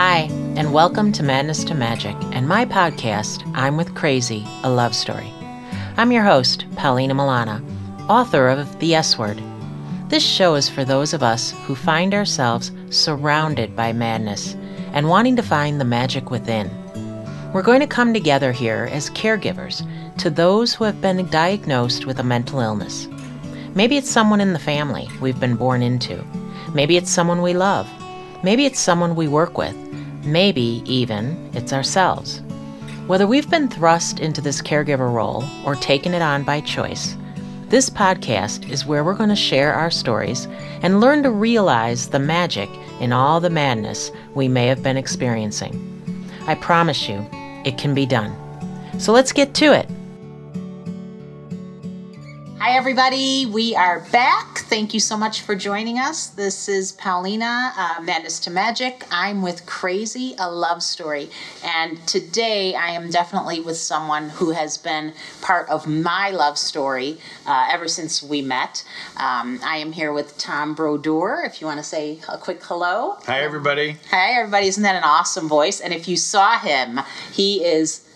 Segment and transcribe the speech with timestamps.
[0.00, 4.94] Hi, and welcome to Madness to Magic and my podcast, I'm with Crazy, a love
[4.94, 5.32] story.
[5.96, 7.60] I'm your host, Paulina Milana,
[8.08, 9.42] author of The S Word.
[10.08, 14.54] This show is for those of us who find ourselves surrounded by madness
[14.92, 16.70] and wanting to find the magic within.
[17.52, 19.84] We're going to come together here as caregivers
[20.18, 23.08] to those who have been diagnosed with a mental illness.
[23.74, 26.24] Maybe it's someone in the family we've been born into.
[26.72, 27.90] Maybe it's someone we love.
[28.44, 29.74] Maybe it's someone we work with.
[30.28, 32.42] Maybe even it's ourselves.
[33.06, 37.16] Whether we've been thrust into this caregiver role or taken it on by choice,
[37.70, 40.46] this podcast is where we're going to share our stories
[40.82, 42.68] and learn to realize the magic
[43.00, 45.74] in all the madness we may have been experiencing.
[46.46, 47.26] I promise you,
[47.64, 48.36] it can be done.
[48.98, 49.88] So let's get to it.
[52.60, 53.46] Hi, everybody.
[53.46, 54.58] We are back.
[54.58, 56.26] Thank you so much for joining us.
[56.26, 59.04] This is Paulina, uh, Madness to Magic.
[59.12, 61.30] I'm with Crazy, a love story.
[61.64, 67.18] And today I am definitely with someone who has been part of my love story
[67.46, 68.84] uh, ever since we met.
[69.16, 71.44] Um, I am here with Tom Brodeur.
[71.46, 73.18] If you want to say a quick hello.
[73.26, 73.98] Hi, everybody.
[74.10, 74.66] Hi, everybody.
[74.66, 75.80] Isn't that an awesome voice?
[75.80, 76.98] And if you saw him,
[77.32, 78.07] he is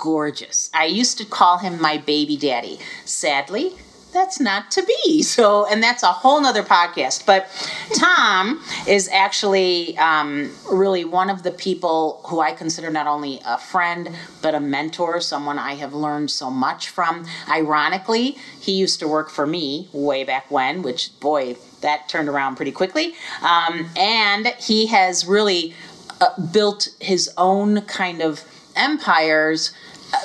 [0.00, 0.70] gorgeous.
[0.72, 2.78] I used to call him my baby daddy.
[3.04, 3.74] Sadly,
[4.12, 5.22] that's not to be.
[5.30, 7.24] So, and that's a whole nother podcast.
[7.24, 7.48] But
[7.94, 13.58] Tom is actually um, really one of the people who I consider not only a
[13.58, 14.10] friend,
[14.42, 17.26] but a mentor, someone I have learned so much from.
[17.48, 22.56] Ironically, he used to work for me way back when, which, boy, that turned around
[22.56, 23.14] pretty quickly.
[23.42, 25.74] Um, and he has really
[26.20, 29.72] uh, built his own kind of empires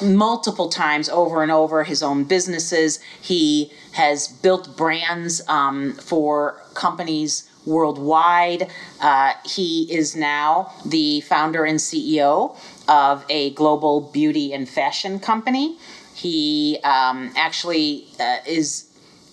[0.02, 3.00] multiple times over and over his own businesses.
[3.22, 8.70] He has built brands um, for companies worldwide.
[9.02, 12.55] Uh, he is now the founder and CEO
[12.87, 15.77] of a global beauty and fashion company.
[16.14, 18.92] He um, actually uh, is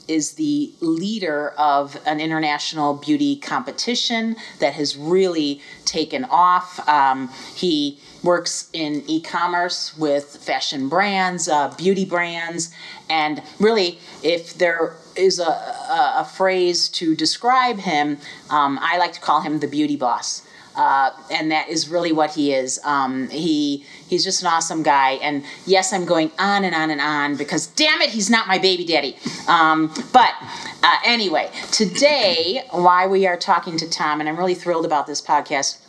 [0.09, 6.87] is the leader of an international beauty competition that has really taken off.
[6.89, 12.73] Um, he works in e-commerce with fashion brands, uh, beauty brands,
[13.09, 18.19] and really, if there is a, a, a phrase to describe him,
[18.51, 20.47] um, I like to call him the beauty boss.
[20.75, 22.81] Uh, and that is really what he is.
[22.85, 25.13] Um, he he's just an awesome guy.
[25.23, 28.59] And yes, I'm going on and on and on because damn it, he's not my
[28.59, 29.19] baby daddy.
[29.49, 30.33] Um, but
[30.83, 35.21] uh, anyway, today, why we are talking to Tom, and I'm really thrilled about this
[35.21, 35.82] podcast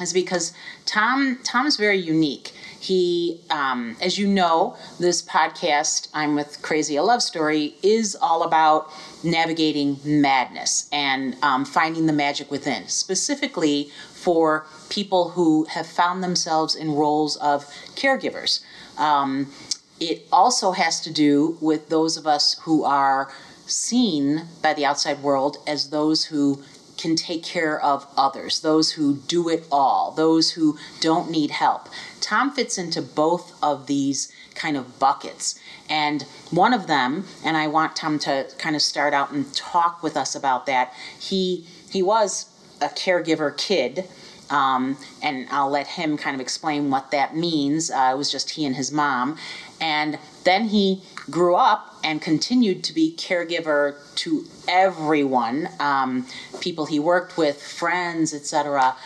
[0.00, 0.52] is because
[0.86, 2.52] Tom is very unique.
[2.80, 8.44] He, um, as you know, this podcast, I'm with Crazy a Love Story, is all
[8.44, 8.90] about
[9.24, 16.76] navigating madness and um, finding the magic within, specifically for people who have found themselves
[16.76, 17.64] in roles of
[17.96, 18.60] caregivers.
[18.96, 19.52] Um,
[19.98, 23.32] it also has to do with those of us who are
[23.66, 26.62] seen by the outside world as those who
[26.98, 31.88] can take care of others, those who do it all, those who don't need help.
[32.20, 35.58] Tom fits into both of these kind of buckets.
[35.88, 40.02] And one of them, and I want Tom to kind of start out and talk
[40.02, 40.92] with us about that.
[41.18, 42.46] He he was
[42.80, 44.04] a caregiver kid.
[44.50, 47.90] Um, and I'll let him kind of explain what that means.
[47.90, 49.36] Uh, it was just he and his mom.
[49.78, 56.26] And then he grew up and continued to be caregiver to everyone, um,
[56.60, 58.96] people he worked with, friends, etc.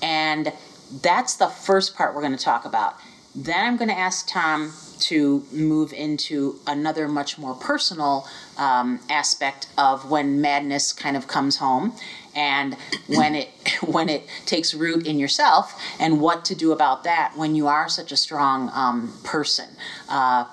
[0.00, 0.52] And
[1.02, 2.96] that's the first part we're going to talk about.
[3.34, 8.26] Then I'm going to ask Tom to move into another much more personal
[8.56, 11.92] um, aspect of when madness kind of comes home
[12.34, 12.76] and
[13.08, 13.48] when it
[13.82, 17.88] when it takes root in yourself and what to do about that when you are
[17.88, 19.68] such a strong um, person
[20.08, 20.44] uh,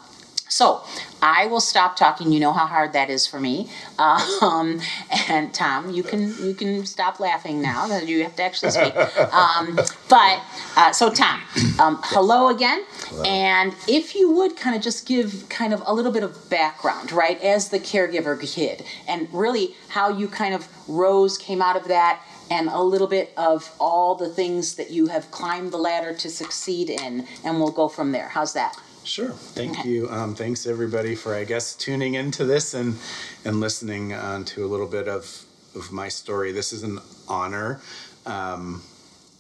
[0.50, 0.84] so
[1.22, 2.32] I will stop talking.
[2.32, 3.70] You know how hard that is for me.
[3.98, 4.82] Um,
[5.30, 7.86] and Tom, you can you can stop laughing now.
[8.00, 8.94] You have to actually speak.
[9.30, 9.76] Um,
[10.10, 10.42] but
[10.76, 11.42] uh, so Tom,
[11.80, 12.84] um, hello again.
[13.06, 13.24] Hello.
[13.24, 17.12] And if you would kind of just give kind of a little bit of background,
[17.12, 21.88] right, as the caregiver kid, and really how you kind of rose, came out of
[21.88, 26.14] that, and a little bit of all the things that you have climbed the ladder
[26.14, 28.30] to succeed in, and we'll go from there.
[28.30, 28.76] How's that?
[29.10, 29.32] Sure.
[29.32, 30.08] Thank you.
[30.12, 32.96] Um, thanks everybody for, I guess, tuning into this and
[33.44, 36.52] and listening uh, to a little bit of of my story.
[36.52, 37.82] This is an honor.
[38.28, 38.84] Um,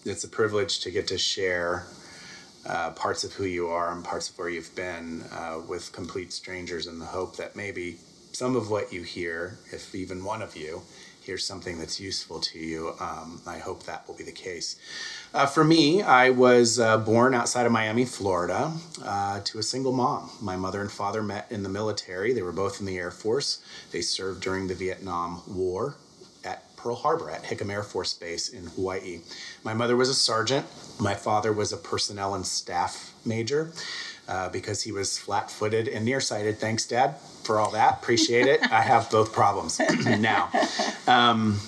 [0.06, 1.86] it's a privilege to get to share
[2.66, 6.34] uh, parts of who you are and parts of where you've been uh, with complete
[6.34, 7.98] strangers in the hope that maybe
[8.32, 10.82] some of what you hear, if even one of you
[11.30, 12.96] here's something that's useful to you.
[13.00, 14.78] Um, I hope that will be the case.
[15.32, 18.74] Uh, for me, I was uh, born outside of Miami, Florida,
[19.06, 20.32] uh, to a single mom.
[20.42, 22.34] My mother and father met in the military.
[22.34, 23.62] They were both in the Air Force.
[23.92, 25.98] They served during the Vietnam War
[26.44, 29.22] at Pearl Harbor at Hickam Air Force Base in Hawaii.
[29.64, 30.66] My mother was a sergeant.
[31.00, 33.72] My father was a personnel and staff major.
[34.30, 36.60] Uh, because he was flat footed and nearsighted.
[36.60, 37.94] Thanks, Dad, for all that.
[37.94, 38.62] Appreciate it.
[38.72, 40.52] I have both problems now.
[41.08, 41.60] Um,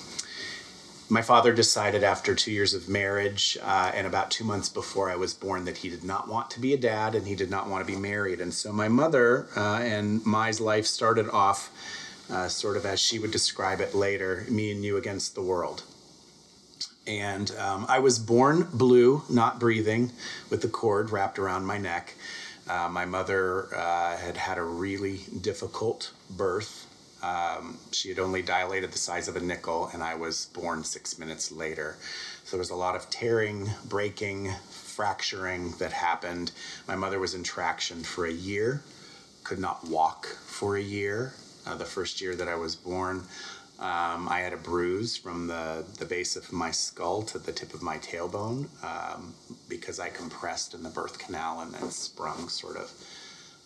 [1.08, 5.16] my father decided after two years of marriage uh, and about two months before I
[5.16, 7.68] was born that he did not want to be a dad and he did not
[7.68, 8.40] want to be married.
[8.40, 11.70] And so my mother uh, and my life started off
[12.30, 15.82] uh, sort of as she would describe it later me and you against the world.
[17.06, 20.12] And um, I was born blue, not breathing,
[20.48, 22.14] with the cord wrapped around my neck.
[22.72, 26.86] Uh, my mother uh, had had a really difficult birth.
[27.22, 31.18] Um, she had only dilated the size of a nickel, and I was born six
[31.18, 31.96] minutes later.
[32.44, 36.52] So there was a lot of tearing, breaking, fracturing that happened.
[36.88, 38.82] My mother was in traction for a year,
[39.44, 41.34] could not walk for a year,
[41.66, 43.24] uh, the first year that I was born.
[43.82, 47.74] Um, I had a bruise from the, the base of my skull to the tip
[47.74, 49.34] of my tailbone um,
[49.68, 52.92] because I compressed in the birth canal and then sprung sort of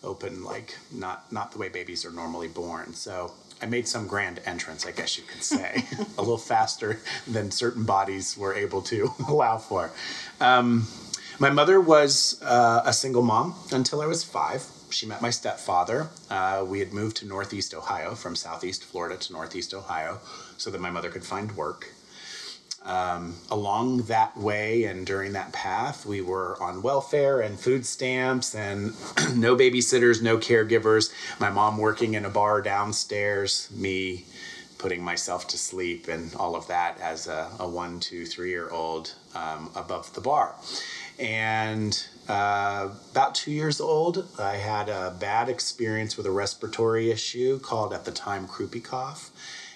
[0.03, 2.95] open, like not not the way babies are normally born.
[2.95, 3.31] So
[3.61, 5.85] I made some grand entrance, I guess you could say,
[6.17, 9.91] a little faster than certain bodies were able to allow for.
[10.41, 10.87] Um,
[11.37, 16.07] my mother was uh, a single mom until I was five she met my stepfather.
[16.29, 20.19] Uh, we had moved to Northeast Ohio from Southeast Florida to Northeast Ohio
[20.57, 21.91] so that my mother could find work.
[22.83, 28.55] Um, along that way and during that path, we were on welfare and food stamps
[28.55, 28.93] and
[29.35, 31.11] no babysitters, no caregivers.
[31.37, 34.25] My mom working in a bar downstairs, me
[34.77, 38.69] putting myself to sleep, and all of that as a, a one, two, three year
[38.69, 40.55] old um, above the bar.
[41.19, 47.59] And uh, about two years old, I had a bad experience with a respiratory issue
[47.59, 49.31] called at the time croupy cough.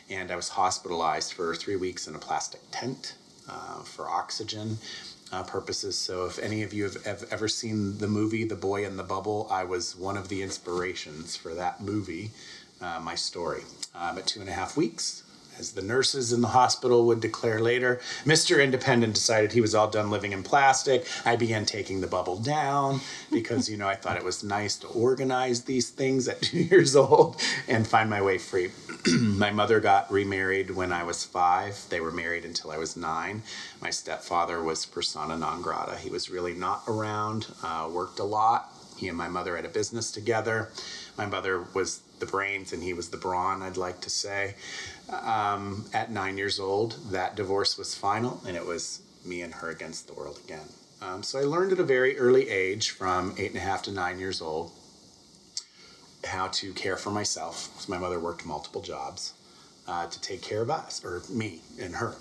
[0.09, 3.15] And I was hospitalized for three weeks in a plastic tent
[3.49, 4.77] uh, for oxygen
[5.31, 5.97] uh, purposes.
[5.97, 9.03] So, if any of you have, have, ever seen the movie The Boy in the
[9.03, 12.31] Bubble, I was one of the inspirations for that movie,
[12.81, 13.63] uh, my story.
[13.95, 15.23] Um, at two and a half weeks,
[15.59, 18.63] as the nurses in the hospital would declare later, Mr.
[18.63, 21.06] Independent decided he was all done living in plastic.
[21.25, 23.01] I began taking the bubble down
[23.31, 26.95] because, you know, I thought it was nice to organize these things at two years
[26.95, 28.71] old and find my way free.
[29.19, 31.77] my mother got remarried when I was five.
[31.89, 33.44] They were married until I was nine.
[33.81, 35.98] My stepfather was persona non grata.
[35.98, 38.71] He was really not around, uh, worked a lot.
[38.98, 40.69] He and my mother had a business together.
[41.18, 44.56] My mother was the brains and he was the brawn, I'd like to say.
[45.10, 49.69] Um, at nine years old, that divorce was final and it was me and her
[49.69, 50.68] against the world again.
[51.02, 53.92] Um, so I learned at a very early age, from eight and a half to
[53.92, 54.72] nine years old,
[56.25, 57.69] how to care for myself.
[57.80, 59.34] So my mother worked multiple jobs
[59.88, 62.16] uh, to take care of us, or me and her.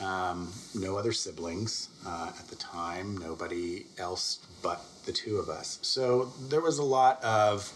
[0.00, 5.78] Um, no other siblings uh, at the time, nobody else but the two of us.
[5.82, 7.72] So there was a lot of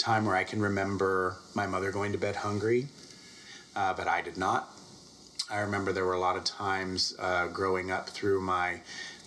[0.00, 2.88] time where I can remember my mother going to bed hungry,
[3.76, 4.74] uh, but I did not.
[5.50, 8.80] I remember there were a lot of times uh, growing up through my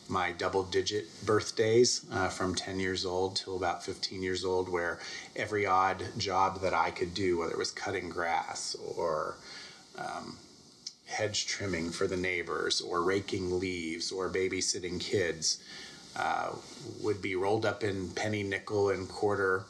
[0.10, 5.00] my double digit birthdays uh, from 10 years old till about 15 years old where
[5.34, 9.38] every odd job that i could do whether it was cutting grass or
[9.98, 10.38] um,
[11.06, 15.64] hedge trimming for the neighbors or raking leaves or babysitting kids
[16.18, 16.52] uh,
[17.02, 19.64] would be rolled up in penny nickel and quarter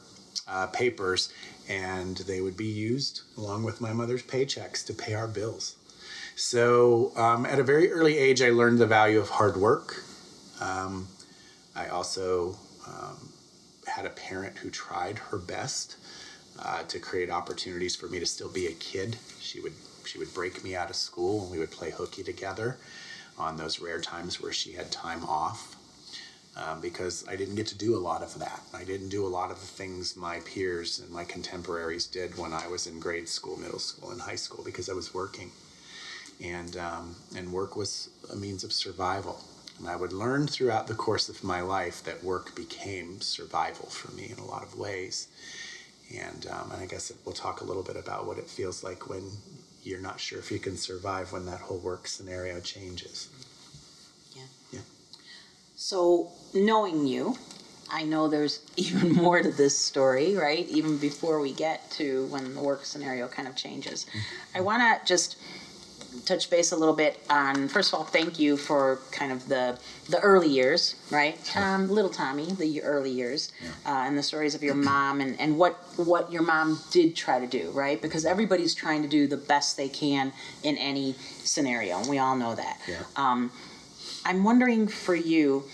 [0.48, 1.32] uh, papers,
[1.68, 5.76] and they would be used along with my mother's paychecks to pay our bills.
[6.36, 10.02] So, um, at a very early age, I learned the value of hard work.
[10.60, 11.08] Um,
[11.76, 13.32] I also um,
[13.86, 15.96] had a parent who tried her best
[16.58, 19.16] uh, to create opportunities for me to still be a kid.
[19.40, 19.74] She would
[20.06, 22.76] she would break me out of school and we would play hooky together
[23.38, 25.73] on those rare times where she had time off
[26.56, 28.60] um, because I didn't get to do a lot of that.
[28.72, 32.52] I didn't do a lot of the things my peers and my contemporaries did when
[32.52, 35.50] I was in grade school, middle school, and high school because I was working.
[36.42, 39.40] And, um, and work was a means of survival.
[39.78, 44.12] And I would learn throughout the course of my life that work became survival for
[44.12, 45.28] me in a lot of ways.
[46.16, 49.08] And, um, and I guess we'll talk a little bit about what it feels like
[49.08, 49.28] when
[49.82, 53.28] you're not sure if you can survive when that whole work scenario changes.
[55.84, 57.36] So, knowing you,
[57.90, 60.66] I know there's even more to this story, right?
[60.70, 64.06] Even before we get to when the work scenario kind of changes.
[64.54, 65.36] I want to just
[66.24, 69.78] touch base a little bit on, first of all, thank you for kind of the,
[70.08, 71.36] the early years, right?
[71.54, 73.52] Um, little Tommy, the early years,
[73.84, 77.38] uh, and the stories of your mom and, and what, what your mom did try
[77.38, 78.00] to do, right?
[78.00, 82.36] Because everybody's trying to do the best they can in any scenario, and we all
[82.36, 82.80] know that.
[82.88, 83.02] Yeah.
[83.16, 83.50] Um,
[84.24, 85.64] I'm wondering for you,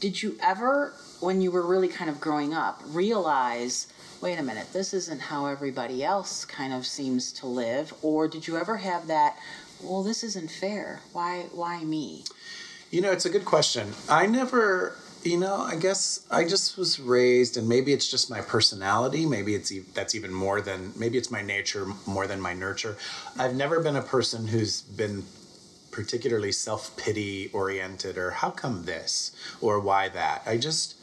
[0.00, 4.72] did you ever, when you were really kind of growing up, realize, wait a minute,
[4.72, 7.94] this isn't how everybody else kind of seems to live?
[8.02, 9.38] Or did you ever have that,
[9.82, 11.00] well, this isn't fair.
[11.12, 12.24] Why, why me?
[12.90, 13.92] You know, it's a good question.
[14.08, 18.40] I never, you know, I guess I just was raised, and maybe it's just my
[18.40, 19.24] personality.
[19.24, 22.98] Maybe it's that's even more than maybe it's my nature more than my nurture.
[23.38, 25.24] I've never been a person who's been
[25.92, 29.30] particularly self pity oriented, or how come this,
[29.60, 30.42] or why that.
[30.46, 30.96] I just,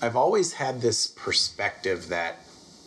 [0.00, 2.40] I've always had this perspective that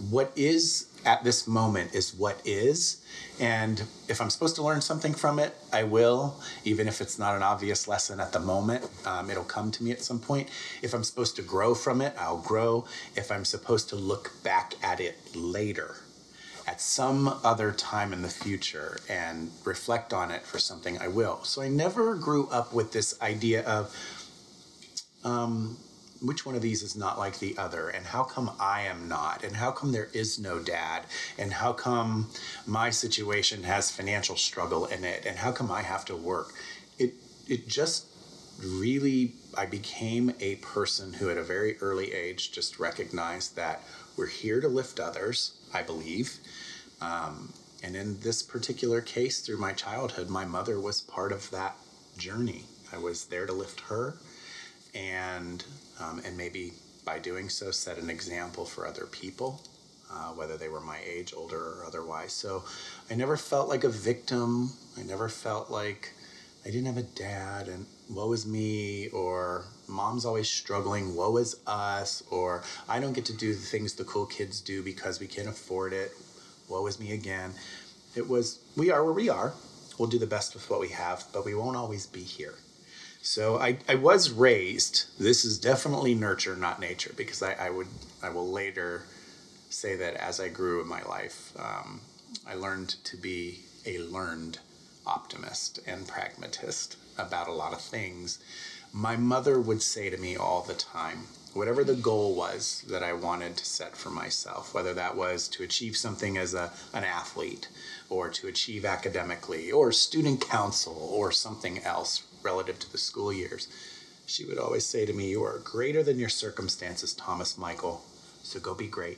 [0.10, 3.02] what is at this moment is what is.
[3.40, 7.36] And if I'm supposed to learn something from it, I will, even if it's not
[7.36, 8.90] an obvious lesson at the moment.
[9.06, 10.50] Um, it'll come to me at some point.
[10.82, 12.86] If I'm supposed to grow from it, I'll grow.
[13.16, 15.96] If I'm supposed to look back at it later,
[16.68, 21.44] at some other time in the future, and reflect on it for something, I will.
[21.44, 23.96] So I never grew up with this idea of,
[25.24, 25.78] um,
[26.22, 27.90] which one of these is not like the other?
[27.90, 29.44] And how come i am not?
[29.44, 31.04] And how come there is no dad?
[31.38, 32.30] And how come
[32.66, 35.26] my situation has financial struggle in it?
[35.26, 36.54] And how come i have to work?
[36.98, 37.14] It
[37.48, 38.08] it just
[38.64, 43.84] really i became a person who at a very early age just recognized that
[44.16, 46.38] we're here to lift others i believe.
[47.02, 47.54] Um,
[47.84, 51.76] and in this particular case through my childhood my mother was part of that
[52.18, 52.64] journey.
[52.94, 54.16] I was there to lift her
[54.94, 55.64] and
[56.00, 59.62] um, and maybe by doing so set an example for other people
[60.12, 62.32] uh, whether they were my age older or otherwise.
[62.32, 62.64] So
[63.12, 64.72] i never felt like a victim.
[64.98, 66.14] I never felt like
[66.66, 71.56] i didn't have a dad and woe is me or mom's always struggling woe is
[71.68, 75.28] us or i don't get to do the things the cool kids do because we
[75.28, 76.12] can't afford it
[76.70, 77.54] woe is me again
[78.16, 79.54] it was we are where we are
[79.98, 82.56] we'll do the best with what we have but we won't always be here
[83.26, 85.06] so I, I was raised.
[85.20, 87.88] This is definitely nurture, not nature, because I, I would
[88.22, 89.08] I will later
[89.72, 92.02] say that as I grew in my life, um,
[92.48, 94.60] I learned to be a learned
[95.08, 98.38] optimist and pragmatist about a lot of things.
[98.98, 103.12] My mother would say to me all the time, whatever the goal was that I
[103.12, 107.68] wanted to set for myself, whether that was to achieve something as a, an athlete,
[108.10, 113.68] or to achieve academically, or student council, or something else relative to the school years,
[114.26, 118.02] she would always say to me, You are greater than your circumstances, Thomas Michael,
[118.44, 119.18] so go be great.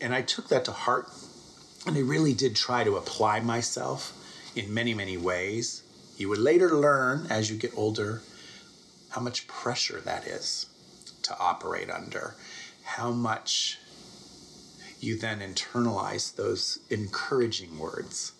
[0.00, 1.08] And I took that to heart,
[1.88, 4.12] and I really did try to apply myself
[4.54, 5.82] in many, many ways.
[6.16, 8.22] You would later learn as you get older
[9.10, 10.66] how much pressure that is
[11.22, 12.34] to operate under,
[12.84, 13.78] how much
[15.00, 18.32] you then internalize those encouraging words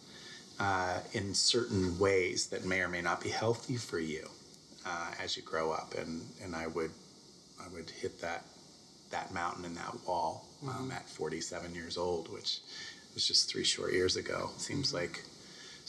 [0.59, 4.29] uh, in certain ways that may or may not be healthy for you
[4.85, 5.95] uh, as you grow up.
[5.97, 6.91] And, and I would
[7.63, 8.45] I would hit that
[9.11, 12.61] that mountain and that wall um, at 47 years old, which
[13.15, 14.51] was just three short years ago.
[14.57, 15.25] Seems like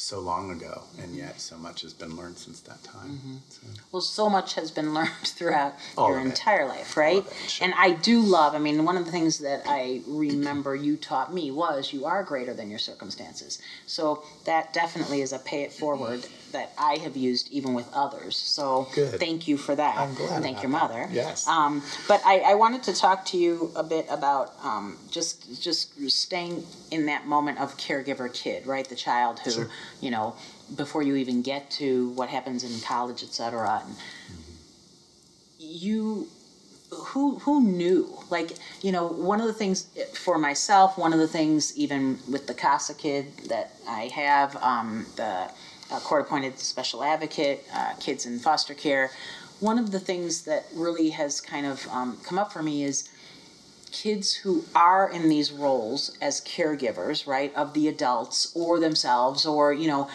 [0.01, 3.09] so long ago, and yet so much has been learned since that time.
[3.09, 3.35] Mm-hmm.
[3.49, 7.17] So, Well, so much has been learned throughout All your entire life, right?
[7.25, 7.65] it, sure.
[7.65, 11.33] And I do love, I mean, one of the things that I remember you taught
[11.33, 13.61] me was you are greater than your circumstances.
[13.85, 18.35] So that definitely is a pay it forward that I have used even with others.
[18.37, 19.19] So Good.
[19.19, 19.97] thank you for that.
[19.97, 20.77] I'm glad Thank your that.
[20.81, 21.09] mother.
[21.11, 21.47] Yes.
[21.47, 26.09] Um, but I, I wanted to talk to you a bit about um, just just
[26.11, 28.87] staying in that moment of caregiver kid, right?
[28.87, 29.69] The child who, Sure.
[30.01, 30.35] you know,
[30.75, 33.83] before you even get to what happens in college, et cetera.
[33.85, 33.95] And
[35.59, 36.27] you
[36.91, 41.27] who who knew like you know one of the things for myself one of the
[41.27, 45.49] things even with the CASA kid that i have um, the
[45.91, 49.11] uh, court appointed special advocate uh, kids in foster care
[49.59, 53.09] one of the things that really has kind of um, come up for me is
[53.91, 59.73] kids who are in these roles as caregivers right of the adults or themselves or
[59.73, 60.09] you know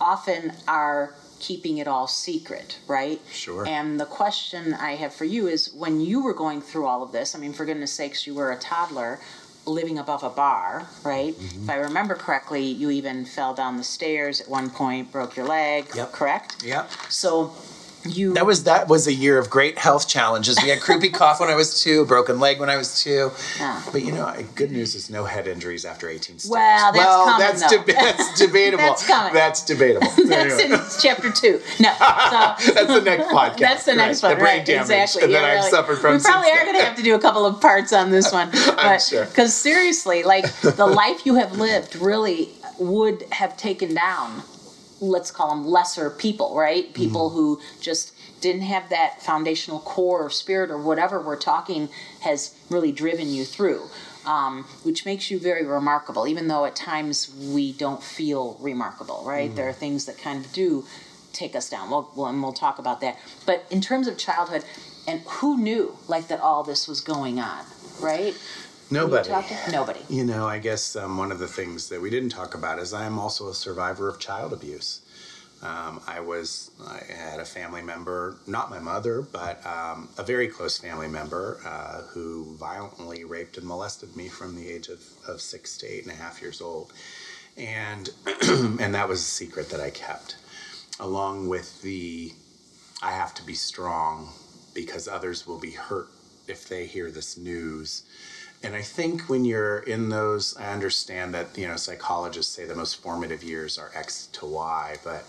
[0.00, 3.20] often are keeping it all secret, right?
[3.30, 3.66] Sure.
[3.66, 7.12] And the question I have for you is when you were going through all of
[7.12, 9.20] this, I mean, for goodness sakes, you were a toddler
[9.68, 11.34] living above a bar, right?
[11.34, 11.64] Mm-hmm.
[11.64, 15.46] If I remember correctly, you even fell down the stairs at one point, broke your
[15.46, 16.12] leg, Yep.
[16.12, 16.64] correct?
[16.64, 16.90] Yep.
[17.08, 17.52] So
[18.08, 20.58] you That was that was a year of great health challenges.
[20.62, 23.30] We had croupy cough when I was two, broken leg when I was two.
[23.58, 23.82] Yeah.
[23.92, 26.50] But you know, good news is no head injuries after 18 stars.
[26.50, 28.84] Well, that's well, coming, that's, that's debatable.
[28.84, 29.34] That's coming.
[29.34, 30.08] That's debatable.
[30.26, 31.60] that's in chapter two.
[31.80, 33.58] No, so That's the next podcast.
[33.58, 34.66] That's the next right, one, The brain right?
[34.66, 35.20] damage exactly.
[35.22, 35.70] that Yeah, I've really.
[35.70, 38.10] suffered from We probably are going to have to do a couple of parts on
[38.10, 39.26] this one, but sure.
[39.26, 44.42] because seriously, like the life you have lived really would have taken down,
[45.00, 46.92] let's call them lesser people, right?
[46.94, 47.36] People Mm-hmm.
[47.36, 51.88] who just didn't have that foundational core or spirit or whatever we're talking
[52.20, 53.82] has really driven you through.
[54.26, 59.54] Um, which makes you very remarkable, even though at times we don't feel remarkable, right?
[59.56, 60.84] There are things that kind of do
[61.32, 61.88] take us down.
[61.88, 63.16] Well, well, and we'll talk about that.
[63.46, 64.64] But in terms of childhood,
[65.06, 67.64] and who knew like that all this was going on,
[68.02, 68.34] right?
[68.90, 69.28] Nobody.
[69.28, 70.00] You talked to- Nobody.
[70.08, 72.92] You know, I guess um, one of the things that we didn't talk about is
[72.94, 75.02] I am also a survivor of child abuse.
[75.60, 80.46] Um, I was, I had a family member, not my mother, but um, a very
[80.46, 85.40] close family member uh, who violently raped and molested me from the age of, of
[85.40, 86.92] six to eight and a half years old.
[87.56, 88.08] And,
[88.80, 90.36] and that was a secret that I kept,
[91.00, 92.32] along with the
[93.02, 94.30] I have to be strong
[94.74, 96.08] because others will be hurt
[96.46, 98.02] if they hear this news.
[98.62, 102.74] And I think when you're in those, I understand that, you know, psychologists say the
[102.74, 105.24] most formative years are X to Y, but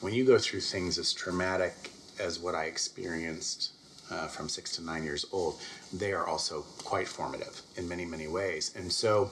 [0.00, 3.72] when you go through things as traumatic as what I experienced
[4.10, 5.60] uh, from six to nine years old,
[5.92, 8.74] they are also quite formative in many, many ways.
[8.76, 9.30] And so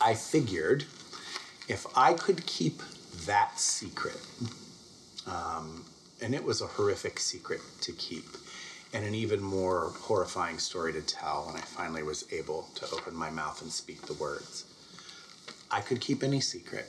[0.00, 0.84] I figured
[1.68, 2.82] if I could keep
[3.26, 4.20] that secret,
[5.26, 5.84] um,
[6.22, 8.24] and it was a horrific secret to keep,
[8.94, 13.14] and an even more horrifying story to tell when I finally was able to open
[13.14, 14.64] my mouth and speak the words.
[15.70, 16.86] I could keep any secret,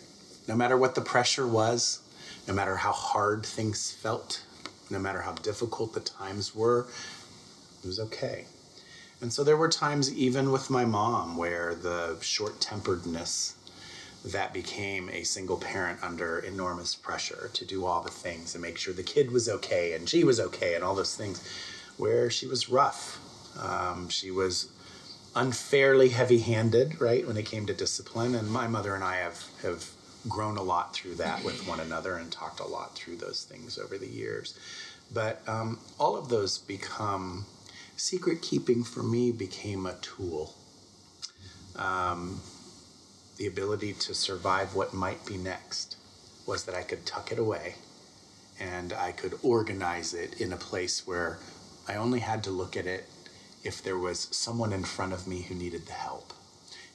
[0.47, 2.01] no matter what the pressure was,
[2.47, 4.43] no matter how hard things felt,
[4.91, 6.85] no matter how difficult the times were,
[7.83, 8.45] it was okay.
[9.19, 13.55] And so there were times, even with my mom, where the short temperedness
[14.25, 18.77] that became a single parent under enormous pressure to do all the things and make
[18.77, 21.43] sure the kid was okay and she was okay and all those things,
[21.97, 23.19] where she was rough.
[23.59, 24.69] Um, she was
[25.35, 28.35] unfairly heavy handed, right, when it came to discipline.
[28.35, 29.89] And my mother and I have, have
[30.27, 33.77] grown a lot through that with one another and talked a lot through those things
[33.77, 34.57] over the years.
[35.13, 37.45] But um, all of those become
[37.95, 40.55] secret keeping for me became a tool.
[41.75, 42.41] Um,
[43.37, 45.97] the ability to survive what might be next
[46.45, 47.75] was that I could tuck it away
[48.59, 51.39] and I could organize it in a place where
[51.87, 53.05] I only had to look at it
[53.63, 56.33] if there was someone in front of me who needed the help.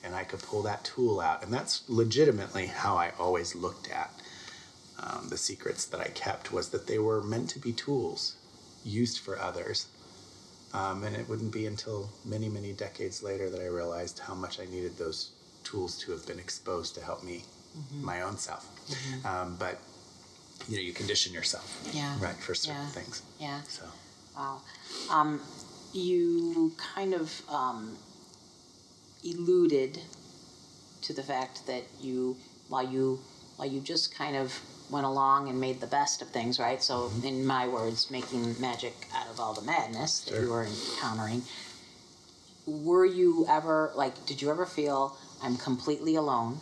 [0.03, 1.43] And I could pull that tool out.
[1.43, 4.11] And that's legitimately how I always looked at
[4.99, 8.37] um, the secrets that I kept was that they were meant to be tools
[8.85, 9.87] used for others.
[10.73, 14.61] Um, and it wouldn't be until many, many decades later that I realized how much
[14.61, 15.33] I needed those
[15.65, 17.43] tools to have been exposed to help me,
[18.01, 18.67] my own self.
[19.27, 19.79] Um, but
[20.69, 22.17] you know, you condition yourself, Yeah.
[22.21, 22.89] right, for certain Yeah.
[22.89, 23.23] things.
[23.39, 23.63] Yeah.
[23.69, 23.83] So
[24.37, 24.63] Wow.
[25.11, 25.41] Um,
[25.93, 27.97] you kind of um,
[29.25, 29.99] alluded
[31.03, 32.37] to the fact that you,
[32.69, 33.21] while you,
[33.57, 36.83] while you just kind of went along and made the best of things, right?
[36.83, 41.43] So, in my words, making magic out of all the madness that you were encountering.
[42.67, 44.27] Were you ever like?
[44.27, 46.59] Did you ever feel I'm completely alone,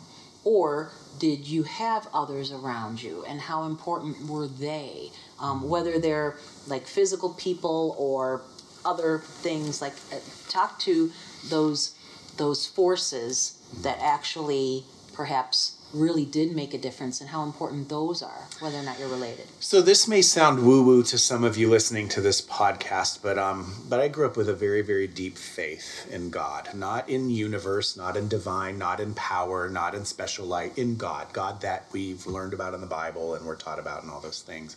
[0.48, 5.10] or did you have others around you, and how important were they?
[5.38, 8.40] Um, whether they're like physical people or
[8.82, 10.16] other things, like uh,
[10.48, 11.12] talk to
[11.50, 11.94] those
[12.38, 18.46] those forces that actually perhaps really did make a difference and how important those are,
[18.60, 19.46] whether or not you're related.
[19.60, 23.74] So this may sound woo-woo to some of you listening to this podcast, but um,
[23.88, 27.96] but I grew up with a very, very deep faith in God, not in universe,
[27.96, 32.26] not in divine, not in power, not in special light, in God, God that we've
[32.26, 34.76] learned about in the Bible and we're taught about and all those things.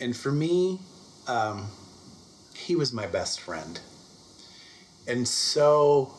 [0.00, 0.80] And for me,
[1.26, 1.68] um,
[2.54, 3.78] He was my best friend,
[5.06, 6.14] and so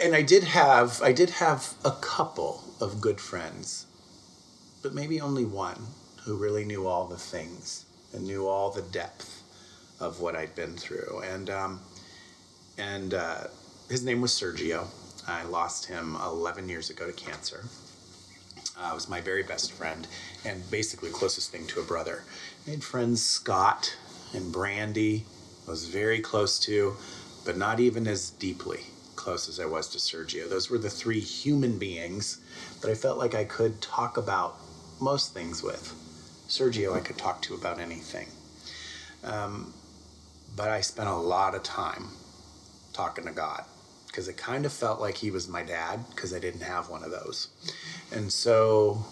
[0.00, 3.86] and I did have I did have a couple of good friends,
[4.82, 5.88] but maybe only one
[6.24, 9.42] who really knew all the things and knew all the depth
[10.00, 11.22] of what I'd been through.
[11.24, 11.80] And um,
[12.76, 13.44] and uh,
[13.88, 14.86] his name was Sergio.
[15.26, 17.64] I lost him 11 years ago to cancer.
[18.80, 20.06] Uh, was my very best friend
[20.44, 22.22] and basically closest thing to a brother.
[22.66, 23.96] I had friends Scott
[24.32, 25.26] and Brandy.
[25.66, 26.96] I was very close to,
[27.44, 28.84] but not even as deeply
[29.18, 30.48] close as I was to Sergio.
[30.48, 32.38] Those were the three human beings
[32.80, 34.56] that I felt like I could talk about
[35.00, 35.92] most things with.
[36.48, 38.28] Sergio I could talk to about anything.
[39.24, 39.74] Um,
[40.56, 42.06] but I spent a lot of time
[42.92, 43.64] talking to God
[44.06, 47.02] because it kind of felt like he was my dad because I didn't have one
[47.02, 47.48] of those.
[48.12, 49.04] And so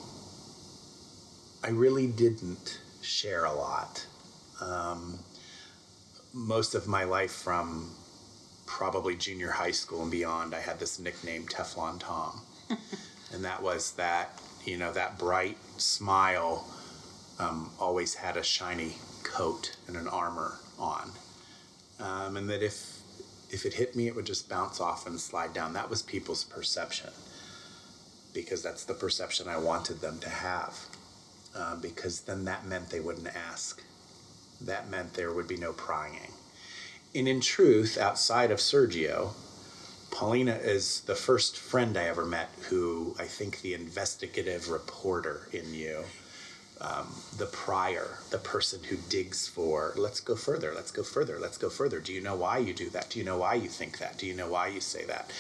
[1.65, 4.07] I really didn't share a lot.
[4.61, 5.19] Um,
[6.33, 7.91] most of my life from
[8.67, 12.41] probably junior high school and beyond, I had this nickname Teflon Tom.
[13.33, 16.67] and that was that, you know, that bright smile
[17.39, 21.11] um, always had a shiny coat and an armor on.
[22.01, 22.97] Um, and that if
[23.49, 25.73] if it hit me, it would just bounce off and slide down.
[25.73, 27.11] That was people's perception
[28.35, 30.79] because that's the perception I wanted them to have.
[31.55, 33.83] Uh, because then that meant they wouldn't ask.
[34.61, 36.33] That meant there would be no prying.
[37.17, 39.33] And in truth, outside of Sergio,
[40.11, 45.73] Paulina is the first friend I ever met who I think the investigative reporter in
[45.73, 46.05] you
[46.81, 47.07] um,
[47.39, 51.71] the prior, the person who digs for, let's go further, let's go further, let's go
[51.71, 52.01] further.
[52.01, 53.09] Do you know why you do that?
[53.11, 54.19] Do you know why you think that?
[54.19, 55.33] Do you know why you say that?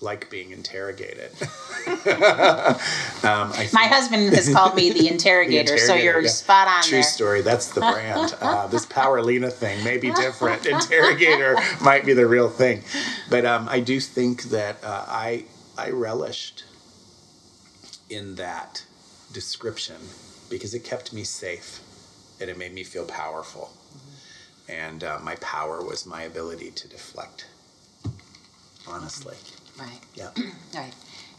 [0.00, 1.30] Like being interrogated.
[1.86, 6.28] um, My husband has called me the interrogator, the so you're yeah.
[6.28, 7.02] spot on True there.
[7.02, 7.40] story.
[7.40, 8.34] That's the brand.
[8.42, 10.66] Uh, this Powerlina thing may be different.
[10.66, 12.82] Interrogator might be the real thing,
[13.30, 15.44] but um, I do think that uh, I
[15.78, 16.64] I relished
[18.10, 18.84] in that
[19.32, 19.96] description
[20.50, 21.80] because it kept me safe
[22.40, 23.70] and it made me feel powerful.
[24.68, 27.46] And uh, my power was my ability to deflect.
[28.88, 29.36] Honestly,
[29.78, 30.30] Right, yeah.
[30.74, 30.92] right.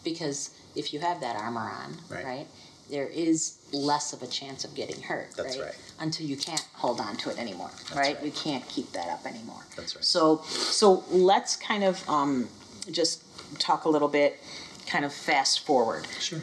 [0.04, 2.26] Because if you have that armor on, Right.
[2.26, 2.48] right,
[2.90, 5.66] there is less of a chance of getting hurt, That's right?
[5.68, 5.76] right.
[6.00, 8.16] Until you can't hold on to it anymore, right?
[8.16, 8.24] right.
[8.26, 9.66] You can't keep that up anymore.
[9.76, 10.06] That's right.
[10.06, 12.48] So, so let's kind of um,
[12.92, 13.24] just
[13.60, 14.40] talk a little bit,
[14.86, 16.08] kind of fast forward.
[16.20, 16.40] Sure.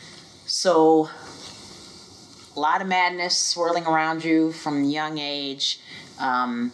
[0.47, 1.09] So,
[2.57, 5.81] a lot of madness swirling around you from young age,
[6.19, 6.73] um,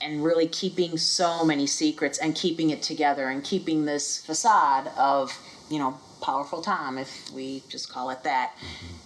[0.00, 5.38] and really keeping so many secrets and keeping it together and keeping this facade of,
[5.70, 8.52] you know, powerful Tom, if we just call it that.
[8.56, 8.96] Mm-hmm.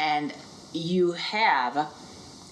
[0.00, 0.34] And
[0.72, 1.88] you have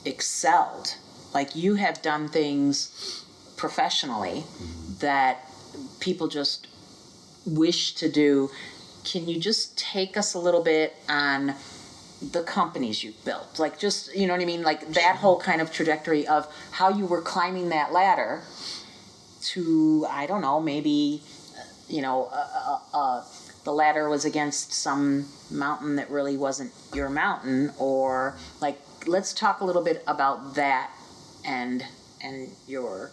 [0.04, 0.96] excelled.
[1.34, 3.24] Like, you have done things
[3.56, 4.98] professionally mm-hmm.
[4.98, 5.50] that
[6.00, 6.66] people just
[7.46, 8.50] wish to do.
[9.04, 11.54] Can you just take us a little bit on
[12.22, 13.58] the companies you've built?
[13.58, 14.62] Like, just, you know what I mean?
[14.62, 18.42] Like, that whole kind of trajectory of how you were climbing that ladder
[19.42, 21.22] to, I don't know, maybe,
[21.88, 23.24] you know, uh, uh, uh,
[23.64, 29.60] the ladder was against some mountain that really wasn't your mountain, or like, let's talk
[29.60, 30.90] a little bit about that
[31.44, 31.84] and
[32.22, 33.10] and your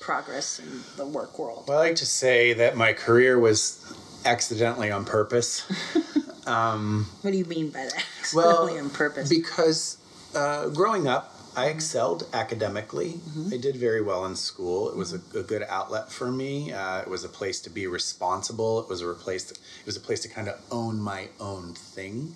[0.00, 1.64] progress in the work world.
[1.68, 5.64] Well, I like to say that my career was accidentally on purpose.
[6.46, 8.04] um, What do you mean by that?
[8.34, 9.28] Well, on purpose.
[9.28, 9.98] Because
[10.34, 13.18] uh, growing up, I excelled academically.
[13.52, 14.88] I did very well in school.
[14.88, 16.72] It was a, a good outlet for me.
[16.72, 18.80] Uh, it was a place to be responsible.
[18.80, 19.50] It was a place.
[19.50, 22.34] it was a place to kind of own my own thing.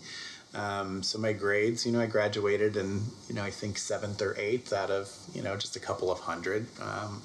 [0.52, 4.36] Um, so my grades, you know, I graduated in, you know, I think seventh or
[4.38, 7.22] eighth out of, you know, just a couple of hundred um,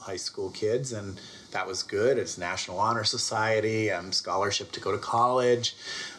[0.00, 1.20] high school kids, and
[1.52, 2.18] that was good.
[2.18, 5.76] It's National Honor Society, um, scholarship to go to college.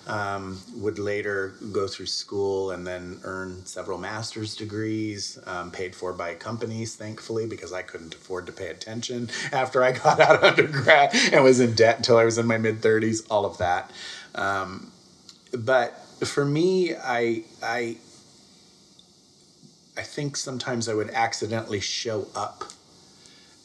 [0.07, 6.11] Um, would later go through school and then earn several master's degrees, um, paid for
[6.11, 10.43] by companies, thankfully, because I couldn't afford to pay attention after I got out of
[10.43, 13.91] undergrad and was in debt until I was in my mid 30s, all of that.
[14.33, 14.91] Um,
[15.53, 17.97] but for me, I, I,
[19.97, 22.71] I think sometimes I would accidentally show up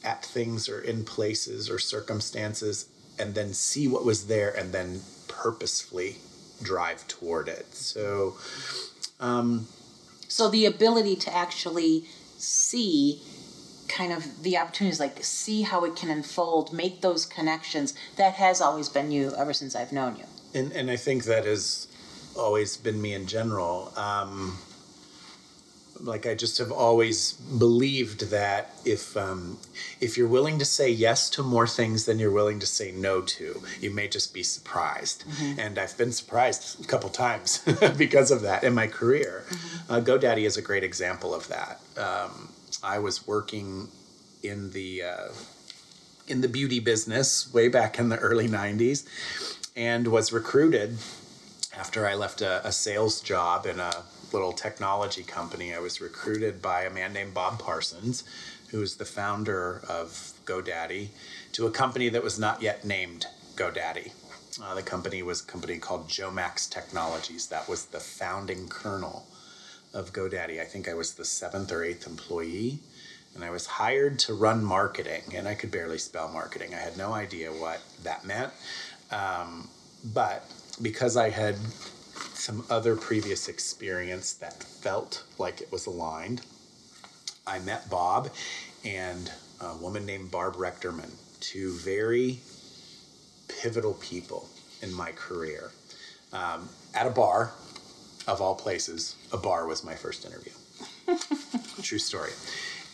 [0.07, 2.88] at things or in places or circumstances
[3.19, 6.16] and then see what was there and then purposefully
[6.62, 7.75] drive toward it.
[7.75, 8.37] So,
[9.21, 9.66] um,
[10.29, 12.05] So the ability to actually
[12.38, 13.21] see
[13.88, 18.61] kind of the opportunities, like see how it can unfold, make those connections, that has
[18.61, 20.25] always been you ever since I've known you.
[20.55, 21.87] and, and I think that has
[22.37, 23.92] always been me in general.
[23.97, 24.59] Um,
[26.00, 29.59] like I just have always believed that if um,
[30.00, 33.20] if you're willing to say yes to more things than you're willing to say no
[33.22, 35.24] to, you may just be surprised.
[35.59, 37.59] And I've been surprised a couple times
[37.96, 39.44] because of that in my career.
[39.88, 41.80] Uh, GoDaddy is a great example of that.
[41.96, 42.48] Um,
[42.82, 43.88] I was working
[44.42, 45.28] in the uh,
[46.28, 49.06] in the beauty business way back in the early '90s,
[49.74, 50.98] and was recruited
[51.76, 54.02] after I left a, a sales job in a
[54.33, 55.75] little technology company.
[55.75, 58.25] I was recruited by a man named Bob Parsons,
[58.71, 61.09] who is the founder of GoDaddy,
[61.53, 64.12] to a company that was not yet named GoDaddy.
[64.62, 67.47] Uh, the company was a company called Jomax Technologies.
[67.49, 69.27] That was the founding kernel
[69.93, 70.61] of GoDaddy.
[70.61, 72.81] I think I was the seventh or eighth employee,
[73.35, 75.23] and I was hired to run marketing.
[75.35, 76.75] And I could barely spell marketing.
[76.75, 78.53] I had no idea what that meant.
[79.11, 79.69] Um,
[80.05, 80.45] but
[80.81, 81.57] because I had
[82.35, 86.42] some other previous experience that felt like it was aligned,
[87.46, 88.31] I met Bob
[88.85, 92.40] and a woman named Barb Rechterman, two very
[93.48, 94.48] pivotal people
[94.83, 95.70] in my career.
[96.33, 97.52] Um, at a bar,
[98.26, 100.52] of all places, a bar was my first interview.
[101.83, 102.31] True story.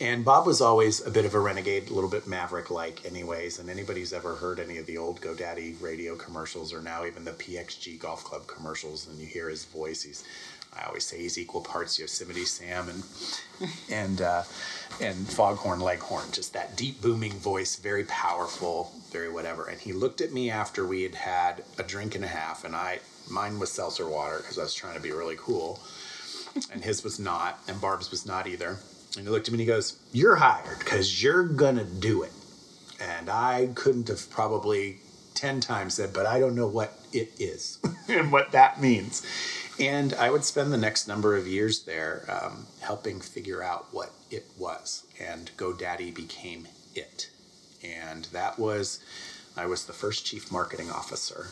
[0.01, 3.59] And Bob was always a bit of a renegade, a little bit maverick like, anyways.
[3.59, 7.25] And anybody who's ever heard any of the old GoDaddy radio commercials or now even
[7.25, 10.25] the PXG Golf Club commercials, and you hear his voice, he's
[10.75, 13.03] I always say he's equal parts Yosemite Sam and
[13.91, 14.43] and uh,
[15.01, 19.67] and Foghorn Leghorn, just that deep booming voice, very powerful, very whatever.
[19.67, 22.75] And he looked at me after we had had a drink and a half, and
[22.75, 23.01] I
[23.31, 25.79] mine was seltzer water because I was trying to be really cool,
[26.73, 28.79] and his was not, and Barb's was not either.
[29.17, 32.33] And he looked at me and he goes, "You're hired because you're gonna do it."
[33.01, 35.01] And I couldn't have probably
[35.35, 39.23] ten times said, "But I don't know what it is and what that means."
[39.79, 44.11] And I would spend the next number of years there um, helping figure out what
[44.31, 45.05] it was.
[45.19, 47.31] And GoDaddy became it.
[47.83, 49.01] And that was,
[49.57, 51.49] I was the first chief marketing officer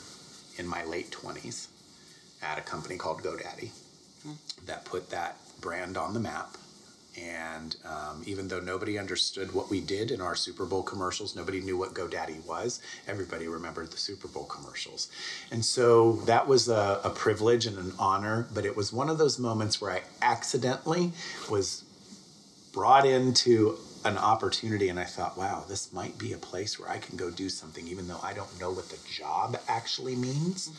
[0.56, 1.68] in my late 20s
[2.42, 3.70] at a company called GoDaddy
[4.66, 6.56] that put that brand on the map.
[7.18, 11.60] And um, even though nobody understood what we did in our Super Bowl commercials, nobody
[11.60, 15.10] knew what GoDaddy was, everybody remembered the Super Bowl commercials.
[15.50, 19.18] And so that was a, a privilege and an honor, but it was one of
[19.18, 21.12] those moments where I accidentally
[21.50, 21.84] was
[22.72, 26.98] brought into an opportunity and I thought, wow, this might be a place where I
[26.98, 30.70] can go do something, even though I don't know what the job actually means.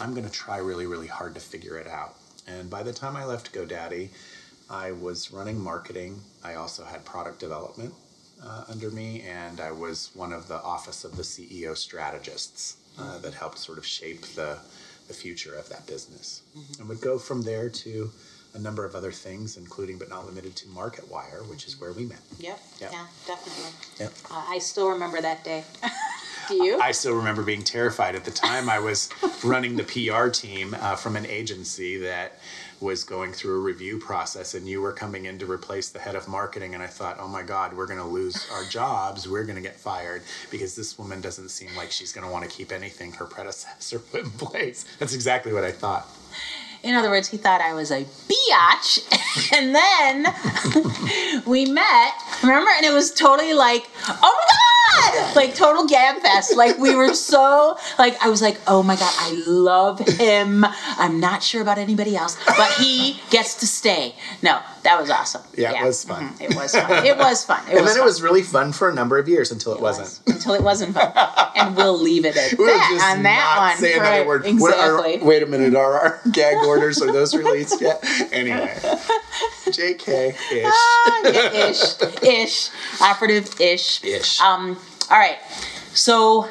[0.00, 2.16] I'm going to try really, really hard to figure it out.
[2.46, 4.10] And by the time I left GoDaddy,
[4.70, 6.20] I was running marketing.
[6.42, 7.94] I also had product development
[8.42, 13.18] uh, under me, and I was one of the office of the CEO strategists uh,
[13.18, 14.58] that helped sort of shape the,
[15.08, 16.42] the future of that business.
[16.78, 18.10] And would go from there to
[18.54, 22.04] a number of other things, including but not limited to MarketWire, which is where we
[22.04, 22.20] met.
[22.38, 22.60] Yep.
[22.80, 22.92] Yep.
[22.92, 23.72] Yeah, definitely.
[23.98, 24.12] Yep.
[24.30, 25.64] Uh, I still remember that day.
[26.48, 26.78] Do you?
[26.78, 28.68] I still remember being terrified at the time.
[28.68, 29.08] I was
[29.44, 32.38] running the PR team uh, from an agency that
[32.84, 36.14] was going through a review process, and you were coming in to replace the head
[36.14, 36.74] of marketing.
[36.74, 39.28] And I thought, oh my God, we're going to lose our jobs.
[39.28, 42.48] We're going to get fired because this woman doesn't seem like she's going to want
[42.48, 44.84] to keep anything her predecessor put in place.
[44.98, 46.08] That's exactly what I thought.
[46.84, 52.12] In other words, he thought I was a biatch, and then we met.
[52.42, 54.73] Remember, and it was totally like, oh my god,
[55.36, 56.56] like total gab fest.
[56.56, 60.64] Like we were so like I was like, oh my god, I love him.
[60.98, 64.14] I'm not sure about anybody else, but he gets to stay.
[64.42, 65.42] No, that was awesome.
[65.56, 66.28] Yeah, it was fun.
[66.34, 67.04] Mhm, It was fun.
[67.04, 67.60] It was fun.
[67.68, 69.76] It And was then it was really fun for a number of years until it,
[69.76, 70.06] It wasn't.
[70.26, 71.12] was, until it wasn't fun,
[71.56, 73.78] and we'll leave it at We'll that on that one.
[73.78, 74.46] say another Right, word.
[74.46, 75.18] Exactly.
[75.22, 78.04] wait a minute, are our gag orders are those released yet?
[78.32, 78.76] Anyway,
[79.66, 82.70] Jk ish Ah, ish, ish,
[83.00, 84.04] operative ish.
[84.04, 84.40] ish.
[84.40, 84.78] Um,
[85.10, 85.38] all right.
[85.94, 86.48] So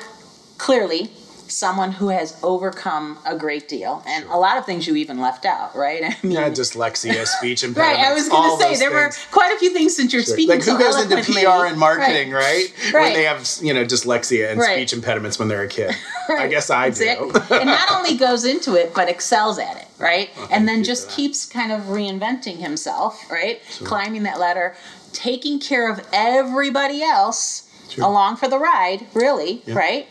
[0.58, 1.12] clearly,
[1.54, 5.46] someone who has overcome a great deal, and a lot of things you even left
[5.46, 6.04] out, right?
[6.06, 8.00] I mean, yeah, dyslexia, speech impediments.
[8.00, 8.10] right.
[8.12, 10.34] I was going to say there were quite a few things since you're Sure.
[10.34, 10.50] speaking.
[10.56, 11.32] Like who so goes into.
[11.32, 12.74] PR and marketing, right?
[12.94, 13.04] Right.
[13.04, 14.76] When they have you know dyslexia and Right.
[14.78, 15.96] speach impediments when they're a kid.
[16.30, 17.32] I guess I exactly.
[17.32, 17.40] do.
[17.56, 20.30] and not only goes into it, but excels at it, right?
[20.50, 23.62] and then just keeps kind of reinventing himself, right?
[23.84, 24.76] Climbing that ladder,
[25.12, 28.06] taking care of everybody else Sure.
[28.06, 29.76] along for the ride, really, Yeah.
[29.76, 30.08] right?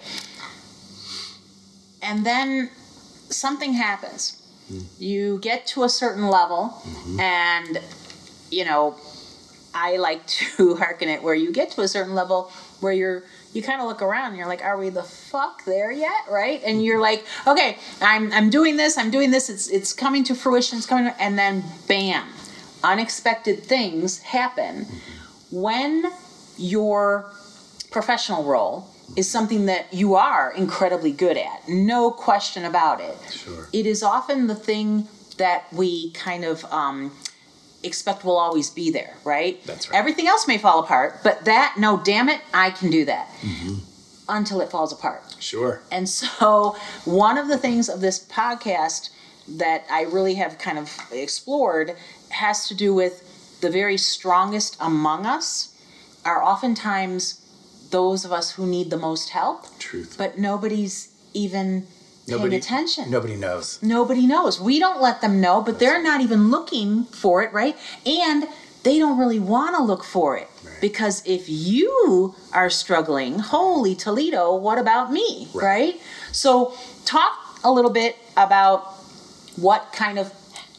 [2.02, 2.70] And then
[3.30, 4.42] something happens.
[4.68, 4.80] Hmm.
[4.98, 7.20] You get to a certain level, Mm-hmm.
[7.20, 7.80] and
[8.50, 8.96] you know,
[9.74, 13.22] I like to hearken it where you get to a certain level where you're
[13.54, 16.24] you kind of look around and you're like, are we the fuck there yet?
[16.30, 16.62] Right?
[16.64, 20.34] And you're like, okay, I'm I'm doing this, I'm doing this, it's it's coming to
[20.34, 22.26] fruition, it's coming, and then bam,
[22.82, 24.86] unexpected things happen
[25.50, 26.10] when
[26.58, 27.30] your
[27.90, 33.16] professional role is something that you are incredibly good at, no question about it.
[33.30, 33.68] Sure.
[33.72, 35.06] It is often the thing
[35.38, 37.12] that we kind of um,
[37.82, 39.62] expect will always be there, right?
[39.66, 39.98] That's right.
[39.98, 43.74] Everything else may fall apart, but that, no, damn it, I can do that Mm-hmm.
[44.28, 45.36] until it falls apart.
[45.40, 45.82] Sure.
[45.90, 49.10] And so, one of the things of this podcast
[49.48, 51.96] that I really have kind of explored
[52.30, 55.76] has to do with the very strongest among us
[56.24, 57.40] are oftentimes
[57.92, 60.16] those of us who need the most help, Truth.
[60.18, 61.86] but nobody's even
[62.26, 63.10] Nobody- attention.
[63.10, 63.78] Nobody knows.
[63.82, 64.60] Nobody knows.
[64.60, 67.76] We don't let them know, but they're not even looking for it, right?
[68.04, 68.48] And
[68.82, 70.48] they don't really want to look for it.
[70.64, 70.80] Right.
[70.80, 75.64] Because if you are struggling, holy Toledo, what about me, Right.
[75.64, 76.00] right?
[76.32, 76.74] So,
[77.04, 78.94] talk a little bit about
[79.56, 80.32] what kind of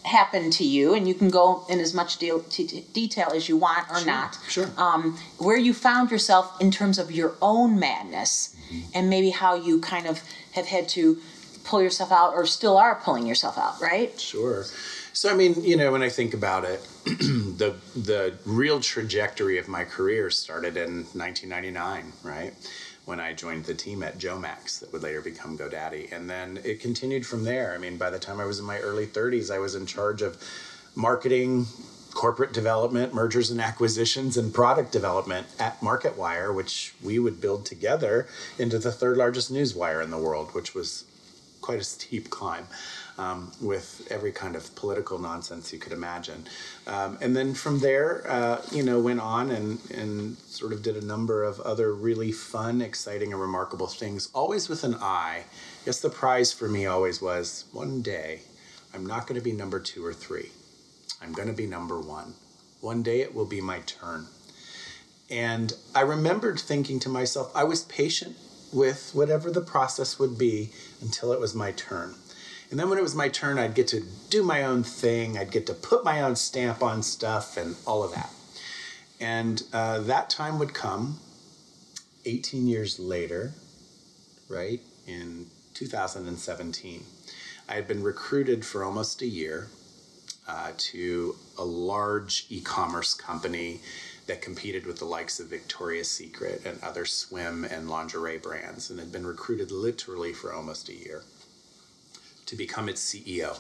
[0.06, 3.58] happened to you, and you can go in as much deal, t- detail as you
[3.58, 4.38] want or not.
[4.48, 4.70] Sure.
[4.78, 8.56] Um, where you found yourself in terms of your own madness,
[8.94, 10.22] and maybe how you kind of
[10.54, 11.20] have had to
[11.64, 14.20] pull yourself out, or still are pulling yourself out, right?
[14.20, 14.66] Sure.
[15.14, 19.68] So I mean, you know, when I think about it, the the real trajectory of
[19.68, 22.54] my career started in 1999, right?
[23.06, 26.80] When I joined the team at Jomax that would later become GoDaddy, and then it
[26.80, 27.74] continued from there.
[27.74, 30.22] I mean, by the time I was in my early 30s, I was in charge
[30.22, 30.42] of
[30.96, 31.66] marketing,
[32.14, 38.28] corporate development, mergers and acquisitions, and product development at MarketWire, which we would build together
[38.58, 41.04] into the third largest news wire in the world, which was
[41.60, 42.68] quite a steep climb
[43.18, 46.46] um, with every kind of political nonsense you could imagine.
[46.88, 50.98] Um, and then from there, uh, you know, went on and, and sort of did
[50.98, 55.44] a number of other really fun, exciting, and remarkable things, always with an eye.
[55.86, 58.42] Guess the prize for me always was one day,
[58.94, 60.52] I'm not going to be number two or three.
[61.22, 62.36] I'm going to be number one.
[62.82, 64.28] One day it will be my turn.
[65.30, 68.36] And I remembered thinking to myself, I was patient
[68.74, 70.72] with whatever the process would be
[71.02, 72.16] until it was my turn.
[72.74, 75.52] And then when it was my turn, I'd get to do my own thing, I'd
[75.52, 78.32] get to put my own stamp on stuff and all of that.
[79.20, 81.20] And uh, that time would come
[82.26, 83.54] 18 years later,
[84.50, 87.04] right, in 2017.
[87.70, 89.68] I had been recruited for almost a year
[90.48, 93.82] uh, to a large e commerce company
[94.26, 98.98] that competed with the likes of Victoria's Secret and other swim and lingerie brands, and
[98.98, 101.22] had been recruited literally for almost a year
[102.46, 103.58] to become its CEO.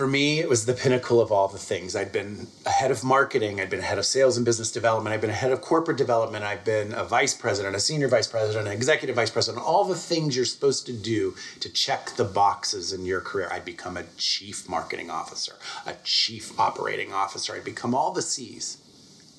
[0.00, 1.94] For me, it was the pinnacle of all the things.
[1.94, 5.12] I'd been a head of marketing, I'd been a head of sales and business development,
[5.12, 8.26] I'd been a head of corporate development, I've been a vice president, a senior vice
[8.26, 12.24] president, an executive vice president, all the things you're supposed to do to check the
[12.24, 13.48] boxes in your career.
[13.52, 18.78] I'd become a chief marketing officer, a chief operating officer, I'd become all the C's.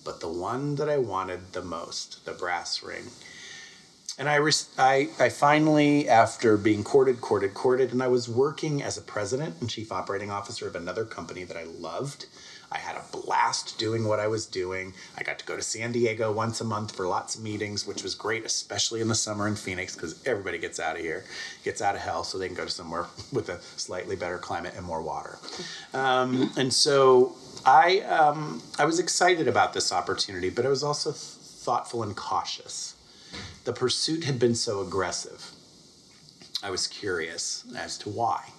[0.04, 3.06] But the one that I wanted the most, the brass ring,
[4.18, 8.84] and I, res- I, I finally, after being courted, courted, courted, and I was working
[8.84, 12.26] as a president and chief operating officer of another company that I loved.
[12.74, 14.94] I had a blast doing what I was doing.
[15.18, 18.02] I got to go to San Diego once a month for lots of meetings, which
[18.02, 21.26] was great, especially in the summer in Phoenix, because everybody gets out of here,
[21.66, 24.74] gets out of hell, so they can go to somewhere with a slightly better climate
[24.78, 25.38] and more water.
[25.94, 31.12] Um, and so I, um, I was excited about this opportunity, but I was also
[31.12, 32.96] th- thoughtful and cautious
[33.64, 35.52] the pursuit had been so aggressive.
[36.64, 38.50] I was curious as to why.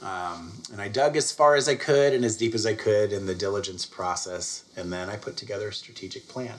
[0.00, 3.12] Um, and I dug as far as I could and as deep as I could
[3.12, 4.64] in the diligence process.
[4.76, 6.54] And then I put together a strategic plan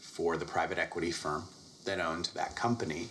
[0.00, 1.44] for the private equity firm
[1.84, 3.08] that owned that company.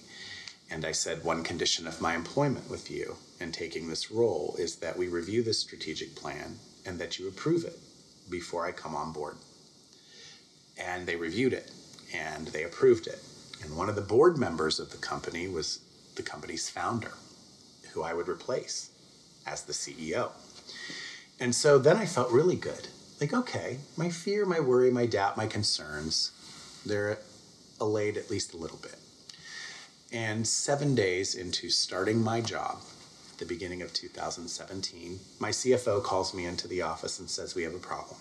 [0.71, 4.77] And I said, one condition of my employment with you and taking this role is
[4.77, 7.77] that we review this strategic plan and that you approve it
[8.29, 9.37] before I come on board.
[10.77, 11.71] And they reviewed it
[12.13, 13.19] and they approved it.
[13.63, 15.79] And one of the board members of the company was
[16.15, 17.13] the company's founder,
[17.93, 18.91] who I would replace
[19.45, 20.31] as the CEO.
[21.39, 22.87] And so then I felt really good.
[23.19, 26.31] Like, okay, my fear, my worry, my doubt, my concerns,
[26.85, 27.19] they're
[27.79, 28.97] allayed at least a little bit.
[30.11, 32.79] And seven days into starting my job,
[33.37, 37.75] the beginning of 2017, my CFO calls me into the office and says, We have
[37.75, 38.17] a problem.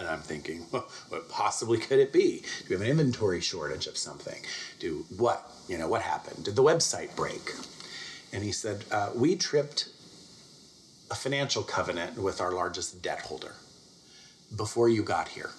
[0.00, 2.38] And I'm thinking, well, what possibly could it be?
[2.40, 4.42] Do we have an inventory shortage of something?
[4.78, 5.48] Do what?
[5.68, 6.44] You know, what happened?
[6.44, 7.52] Did the website break?
[8.32, 9.90] And he said, uh, we tripped
[11.10, 13.52] a financial covenant with our largest debt holder
[14.56, 15.50] before you got here.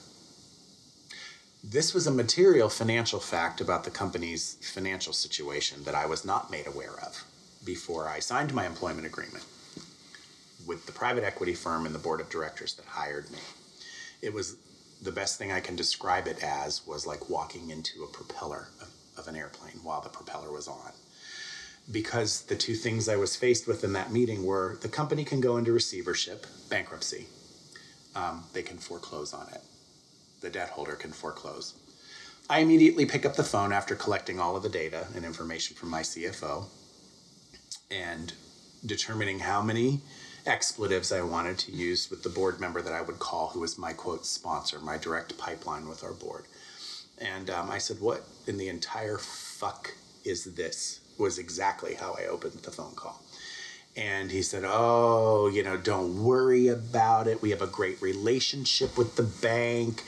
[1.63, 6.49] This was a material financial fact about the company's financial situation that I was not
[6.49, 7.23] made aware of
[7.63, 9.45] before I signed my employment agreement
[10.65, 13.37] with the private equity firm and the board of directors that hired me
[14.21, 14.57] it was
[15.01, 18.89] the best thing I can describe it as was like walking into a propeller of,
[19.17, 20.91] of, an airplane while the propeller was on.
[21.91, 25.41] Because the two things I was faced with in that meeting were the company can
[25.41, 27.25] go into receivership, bankruptcy,
[28.15, 29.61] um, they can foreclose on it.
[30.41, 31.73] The debt holder can foreclose.
[32.49, 35.89] I immediately pick up the phone after collecting all of the data and information from
[35.89, 36.65] my CFO
[37.89, 38.33] and
[38.85, 40.01] determining how many
[40.45, 43.77] expletives I wanted to use with the board member that I would call, who was
[43.77, 46.45] my quote sponsor, my direct pipeline with our board.
[47.19, 51.01] And um, I said, What in the entire fuck is this?
[51.21, 53.21] was exactly how I opened the phone call.
[53.95, 57.41] And he said, Oh, you know, don't worry about it.
[57.41, 60.03] We have a great relationship with the bank.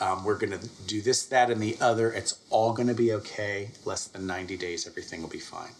[0.00, 2.10] Um, we're going to do this, that, and the other.
[2.12, 3.70] It's all going to be okay.
[3.84, 5.72] Less than 90 days, everything will be fine.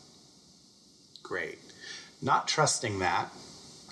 [1.22, 1.58] Great.
[2.22, 3.30] Not trusting that,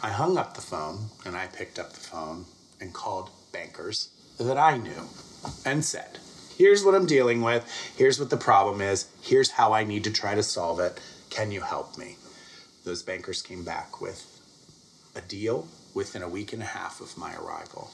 [0.04, 2.46] I hung up the phone and I picked up the phone
[2.80, 5.08] and called bankers that I knew
[5.64, 6.18] and said,
[6.56, 7.64] Here's what I'm dealing with.
[7.96, 9.06] Here's what the problem is.
[9.22, 11.00] Here's how I need to try to solve it.
[11.30, 12.16] Can you help me?
[12.84, 14.26] Those bankers came back with
[15.14, 17.92] a deal within a week and a half of my arrival.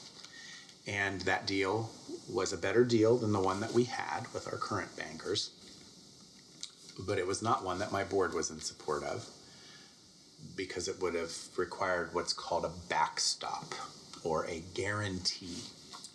[0.87, 1.91] And that deal
[2.27, 5.51] was a better deal than the one that we had with our current bankers.
[6.97, 9.29] But it was not one that my board was in support of
[10.55, 13.73] because it would have required what's called a backstop
[14.23, 15.63] or a guarantee,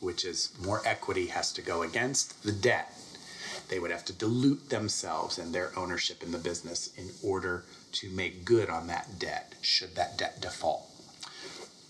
[0.00, 2.92] which is more equity has to go against the debt.
[3.68, 8.10] They would have to dilute themselves and their ownership in the business in order to
[8.10, 10.90] make good on that debt, should that debt default.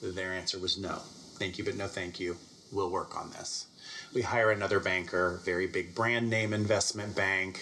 [0.00, 1.00] Their answer was no.
[1.38, 2.36] Thank you, but no thank you.
[2.70, 3.66] We'll work on this.
[4.14, 7.60] We hire another banker, very big brand name investment bank,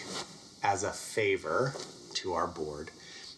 [0.62, 1.74] as a favor
[2.14, 2.90] to our board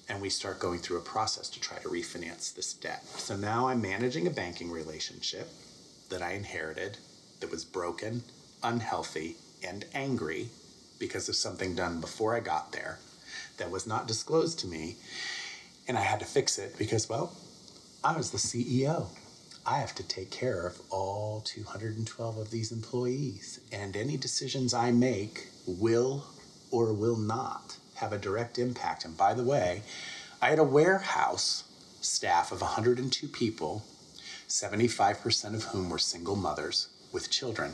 [0.09, 3.05] and we start going through a process to try to refinance this debt.
[3.07, 5.49] So now I'm managing a banking relationship
[6.11, 6.99] that I inherited
[7.41, 8.23] that was broken,
[8.63, 9.37] unhealthy,
[9.67, 10.49] and angry
[10.99, 12.99] because of something done before I got there
[13.57, 14.97] that was not disclosed to me.
[15.89, 17.33] And I had to fix it because, well,
[18.03, 19.07] I was the CEO.
[19.67, 24.91] I have to take care of all 212 of these employees, and any decisions I
[24.91, 26.27] make will
[26.71, 29.05] or will not have a direct impact.
[29.05, 29.83] And by the way,
[30.41, 31.65] I had a warehouse
[32.01, 33.85] staff of 102 people,
[34.49, 37.73] 75% of whom were single mothers with children,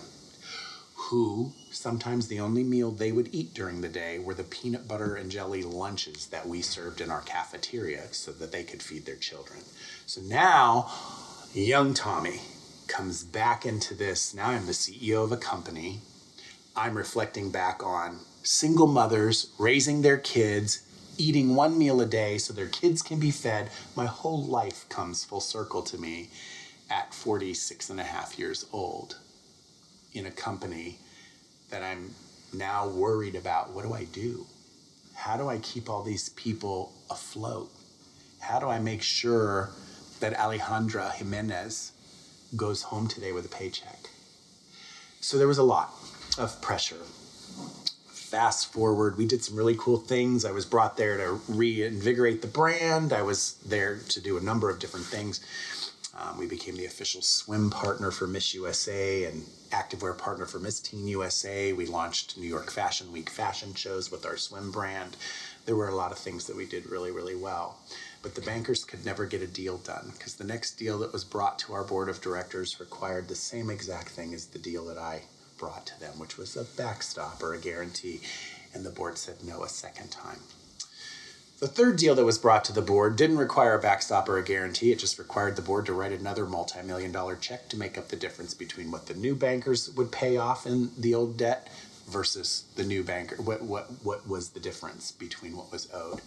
[0.94, 5.14] who sometimes the only meal they would eat during the day were the peanut butter
[5.14, 9.16] and jelly lunches that we served in our cafeteria so that they could feed their
[9.16, 9.60] children.
[10.06, 10.90] So now,
[11.54, 12.40] young Tommy
[12.86, 14.34] comes back into this.
[14.34, 16.00] Now I'm the CEO of a company.
[16.76, 20.82] I'm reflecting back on single mothers raising their kids,
[21.18, 23.70] eating one meal a day so their kids can be fed.
[23.94, 26.30] My whole life comes full circle to me
[26.90, 29.18] at 46 and a half years old
[30.12, 30.98] in a company
[31.70, 32.10] that I'm
[32.52, 33.72] now worried about.
[33.72, 34.46] What do I do?
[35.14, 37.70] How do I keep all these people afloat?
[38.40, 39.70] How do I make sure
[40.20, 41.92] that Alejandra Jimenez
[42.56, 44.08] goes home today with a paycheck?
[45.20, 45.92] So there was a lot
[46.38, 46.96] of pressure
[48.30, 50.44] fast forward, we did some really cool things.
[50.44, 53.12] I was brought there to reinvigorate the brand.
[53.12, 55.40] I was there to do a number of different things.
[56.16, 60.78] Um, we became the official swim partner for Miss USA and activewear partner for Miss
[60.78, 61.72] Teen USA.
[61.72, 65.16] We launched New York Fashion Week fashion shows with our swim brand.
[65.66, 67.78] There were a lot of things that we did really, really well.
[68.22, 71.24] But the bankers could never get a deal done because the next deal that was
[71.24, 74.98] brought to our board of directors required the same exact thing as the deal that
[74.98, 75.22] I
[75.60, 78.20] brought to them, which was a backstop or a guarantee,
[78.74, 80.40] and the board said no a second time.
[81.60, 84.42] The third deal that was brought to the board didn't require a backstop or a
[84.42, 84.92] guarantee.
[84.92, 88.08] It just required the board to write another multi million dollar check to make up
[88.08, 91.68] the difference between what the new bankers would pay off in the old debt
[92.08, 93.36] versus the new banker.
[93.36, 96.22] What, what, what was the difference between what was owed?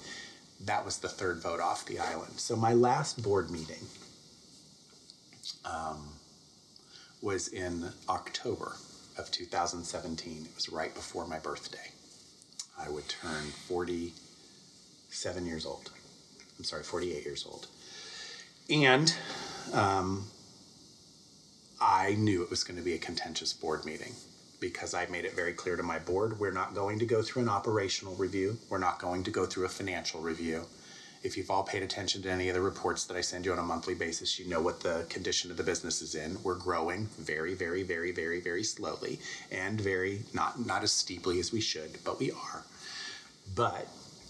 [0.64, 2.34] That was the third vote off the island.
[2.40, 3.88] So, my last board meeting
[5.66, 6.10] um,
[7.24, 8.74] was in October
[9.18, 10.46] of 2017.
[10.46, 11.92] It was right before my birthday.
[12.80, 15.92] I would turn 47 years old.
[16.58, 17.68] I'm sorry, 48 years old.
[18.70, 19.14] And
[19.74, 20.28] um,
[21.82, 24.14] I knew it was going to be a contentious board meeting
[24.60, 27.42] because I made it very clear to my board we're not going to go through
[27.42, 30.66] an operational review, we're not going to go through a financial review
[31.24, 33.60] if you've all paid attention to any of the reports that I send you on
[33.60, 36.38] a monthly basis, you know what the condition of the business is in.
[36.44, 39.20] We're growing very, very, very, very, very slowly
[39.52, 42.64] and very not not as steeply as we should, but we are.
[43.56, 43.88] But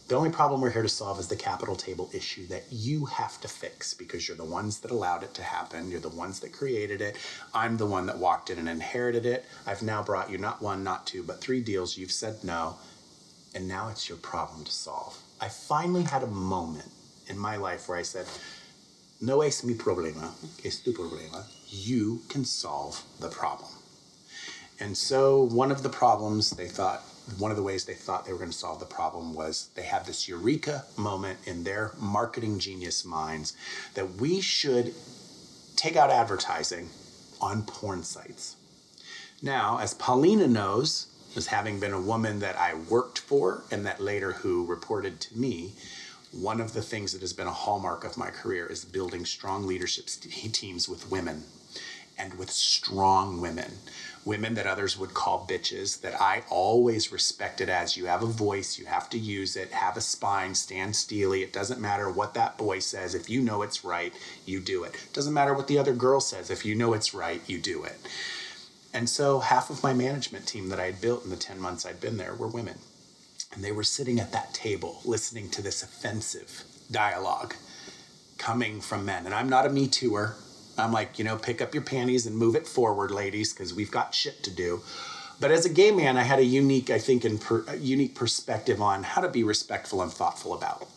[0.07, 3.41] the only problem we're here to solve is the capital table issue that you have
[3.41, 5.89] to fix because you're the ones that allowed it to happen.
[5.89, 7.17] You're the ones that created it.
[7.53, 9.45] I'm the one that walked in and inherited it.
[9.65, 11.97] I've now brought you not one, not two, but three deals.
[11.97, 12.75] You've said no.
[13.55, 15.22] And now it's your problem to solve.
[15.43, 16.89] I finally had a moment
[17.27, 18.27] in my life where I said,
[19.19, 20.31] No es mi problema,
[20.63, 21.43] es tu problema.
[21.69, 23.69] You can solve the problem.
[24.79, 27.01] And so, one of the problems they thought,
[27.39, 29.83] one of the ways they thought they were going to solve the problem was they
[29.83, 33.51] had this eureka moment in their marketing genius minds
[33.95, 34.93] that we should
[35.75, 36.87] take out advertising
[37.41, 38.55] on porn sites.
[39.41, 43.99] Now, as Paulina knows, as having been a woman that I worked for and that
[43.99, 45.73] later who reported to me,
[46.31, 49.67] one of the things that has been a hallmark of my career is building strong
[49.67, 51.43] leadership teams with women
[52.17, 53.71] and with strong women.
[54.25, 58.79] Women that others would call bitches, that I always respected as you have a voice,
[58.79, 61.43] you have to use it, have a spine, stand steely.
[61.43, 63.15] It doesn't matter what that boy says.
[63.15, 64.13] If you know it's right,
[64.45, 64.85] you do.
[64.85, 66.49] It doesn't matter what the other girl says.
[66.49, 67.97] If you know it's right, you do it.
[68.93, 71.85] And so half of my management team that I had built in the 10 months
[71.85, 72.77] I'd been there were women.
[73.53, 77.55] And they were sitting at that table listening to this offensive dialogue
[78.37, 79.25] coming from men.
[79.25, 80.35] And I'm not a Me Tooer.
[80.77, 83.91] I'm like, you know, pick up your panties and move it forward, ladies, because we've
[83.91, 84.81] got shit to do.
[85.39, 89.03] But as a gay man, I had a unique, I think, per, unique perspective on
[89.03, 90.87] how to be respectful and thoughtful about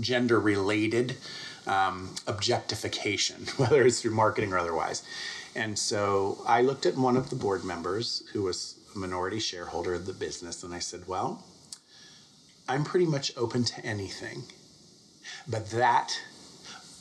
[0.00, 1.16] gender related
[1.66, 5.02] um, objectification, whether it's through marketing or otherwise.
[5.54, 9.94] And so I looked at one of the board members who was a minority shareholder
[9.94, 11.44] of the business and I said, Well,
[12.68, 14.44] I'm pretty much open to anything,
[15.46, 16.18] but that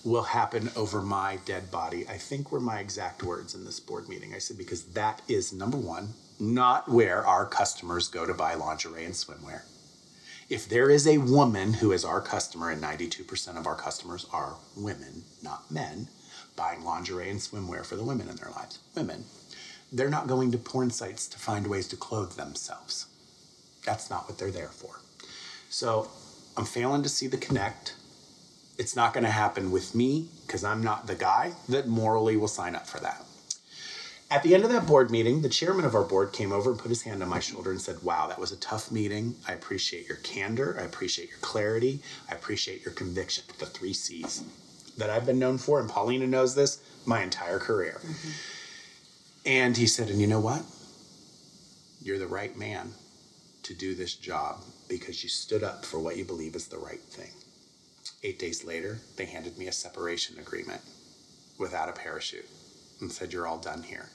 [0.04, 2.08] will happen over my dead body.
[2.08, 4.34] I think were my exact words in this board meeting.
[4.34, 9.06] I said, because that is number one, not where our customers go to buy lingerie
[9.06, 9.62] and swimwear.
[10.50, 14.58] If there is a woman who is our customer, and 92% of our customers are
[14.76, 16.10] women, not men,
[16.56, 19.26] buying lingerie and swimwear for the women in their lives, women,
[19.92, 23.08] they're not going to porn sites to find ways to clothe themselves.
[23.86, 25.00] That's not what they're there for.
[25.70, 26.10] So
[26.56, 27.96] I'm failing to see the connect
[28.78, 32.48] it's not going to happen with me because I'm not the guy that morally will
[32.48, 33.24] sign up for that.
[34.32, 36.80] At the end of that board meeting, the chairman of our board came over and
[36.80, 39.36] put his hand on my shoulder and said, Wow, that was a tough meeting.
[39.48, 40.76] I appreciate your candor.
[40.80, 42.00] I appreciate your clarity.
[42.32, 43.44] I appreciate your conviction.
[43.60, 44.44] The three C's
[44.98, 48.00] that I've been known for, and Paulina knows this my entire career.
[48.04, 48.30] Mm-hmm.
[49.46, 50.64] And he said, And you know what?
[52.02, 52.94] You're the right man
[53.64, 57.02] to do this job because you stood up for what you believe is the right
[57.02, 57.32] thing.
[58.24, 60.82] Eight days later, they handed me a separation agreement
[61.58, 62.48] without a parachute
[63.02, 64.10] and said, You're all done here.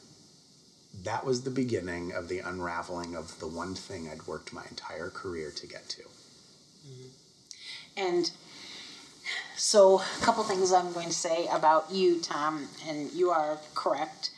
[1.05, 5.11] That was the beginning of the unraveling of the one thing I'd worked my entire
[5.11, 6.03] career to get to.
[6.03, 7.09] Mm-hmm.
[7.97, 8.31] And
[9.59, 14.31] so, a couple things I'm going to say about you, Tom, and you are correct.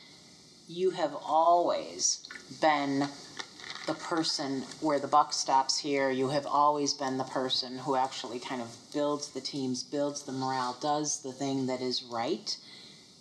[0.66, 2.26] You have always
[2.62, 3.06] been
[3.86, 6.10] the person where the buck stops here.
[6.10, 10.32] You have always been the person who actually kind of builds the teams, builds the
[10.32, 12.56] morale, does the thing that is right,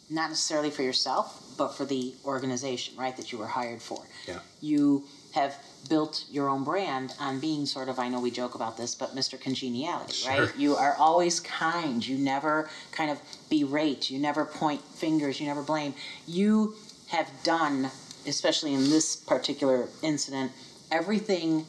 [0.09, 3.99] not necessarily for yourself, but for the organization, right, that you were hired for.
[4.25, 4.39] Yeah.
[4.61, 5.03] You
[5.33, 5.55] have
[5.87, 9.15] built your own brand on being sort of I know we joke about this, but
[9.15, 9.39] Mr.
[9.39, 10.45] Congeniality, sure.
[10.45, 10.57] right?
[10.57, 12.05] You are always kind.
[12.05, 13.19] You never kind of
[13.49, 14.09] berate.
[14.09, 15.39] You never point fingers.
[15.39, 15.93] You never blame.
[16.27, 16.75] You
[17.07, 17.91] have done
[18.27, 20.51] especially in this particular incident,
[20.91, 21.65] everything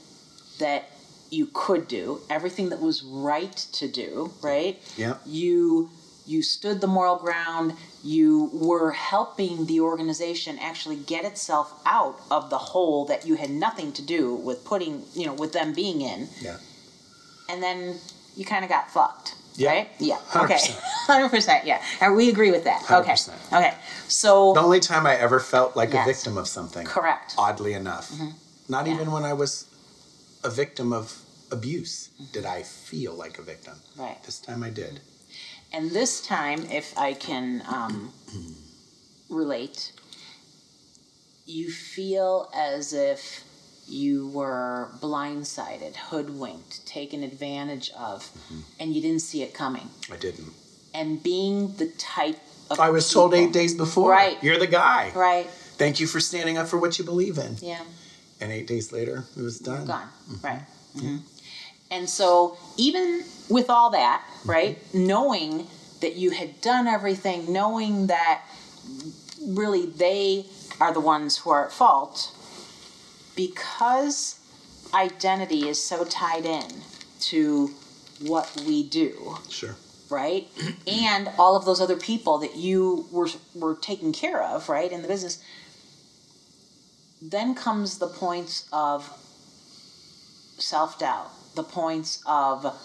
[0.59, 0.91] that
[1.31, 4.81] you could do, everything that was right to do, right?
[4.97, 5.17] Yeah.
[5.25, 5.91] You
[6.31, 7.74] you stood the moral ground.
[8.05, 13.51] You were helping the organization actually get itself out of the hole that you had
[13.51, 16.28] nothing to do with putting, you know, with them being in.
[16.41, 16.57] Yeah.
[17.49, 17.97] And then
[18.37, 19.35] you kind of got fucked.
[19.57, 19.70] Yeah.
[19.70, 19.89] Right?
[19.99, 20.18] Yeah.
[20.31, 20.45] 100%.
[20.45, 20.59] Okay.
[21.11, 21.64] Hundred percent.
[21.70, 21.83] Yeah.
[22.01, 22.81] And we agree with that.
[22.91, 23.12] Okay.
[23.12, 23.53] 100%.
[23.59, 23.74] Okay.
[24.09, 26.07] So The only time I ever felt like Yes.
[26.07, 26.87] a victim of something.
[26.87, 27.35] correct.
[27.37, 28.11] Oddly enough.
[28.12, 28.31] Mm-hmm.
[28.68, 28.95] Not Yeah.
[28.95, 29.66] even when I was
[30.45, 31.05] a victim of
[31.51, 33.74] abuse did I feel like a victim.
[33.99, 34.22] Right.
[34.24, 35.01] This time I did.
[35.73, 38.12] And this time, if I can um,
[39.29, 39.93] relate,
[41.47, 43.45] you feel as if
[43.87, 48.31] you were blindsided, hoodwinked, taken advantage of,
[48.79, 49.89] and you didn't see it coming.
[50.12, 50.53] I didn't.
[50.95, 52.39] And being the type
[52.71, 54.11] of I was told eight days before.
[54.11, 54.43] Right.
[54.43, 55.12] You're the guy.
[55.14, 55.47] Right.
[55.49, 57.57] Thank you for standing up for what you believe in.
[57.61, 57.83] Yeah.
[58.41, 59.87] And eight days later, it was done.
[59.87, 60.09] gone
[60.43, 60.62] right
[60.99, 61.18] hmm
[61.91, 65.66] and so even with all that right knowing
[66.01, 68.43] that you had done everything knowing that
[69.43, 70.47] really they
[70.80, 72.32] are the ones who are at fault
[73.36, 74.38] because
[74.95, 76.64] identity is so tied in
[77.20, 77.68] to
[78.20, 79.76] what we do Sure.
[80.11, 80.49] right?
[80.86, 85.03] and all of those other people that you were were taking care of, right, in
[85.03, 85.43] the business.
[87.22, 89.09] Then comes the points of
[90.59, 92.76] self doubt, the points of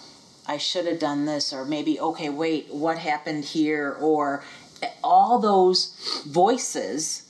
[0.46, 4.44] I should have done this, or maybe okay, wait, what happened here, or
[4.82, 7.22] eh, all those voices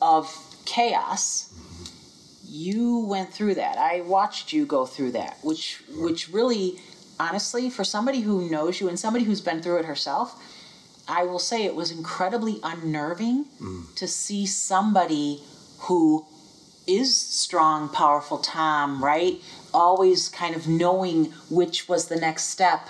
[0.00, 0.36] of
[0.66, 1.48] chaos
[2.44, 3.78] you went through that.
[3.78, 6.78] I watched you go through that, which which really
[7.18, 10.42] honestly for somebody who knows you and somebody who's been through it herself,
[11.08, 13.94] I will say it was incredibly unnerving mm.
[13.94, 15.42] to see somebody
[15.80, 16.26] who
[16.86, 19.40] is strong, powerful Tom, right?
[19.74, 22.88] Always kind of knowing which was the next step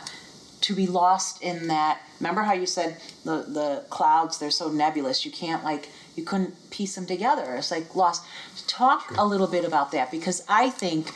[0.62, 2.00] to be lost in that.
[2.20, 6.70] Remember how you said the the clouds they're so nebulous you can't like you couldn't
[6.70, 7.56] piece them together.
[7.56, 8.24] It's like lost.
[8.66, 11.12] Talk a little bit about that because I think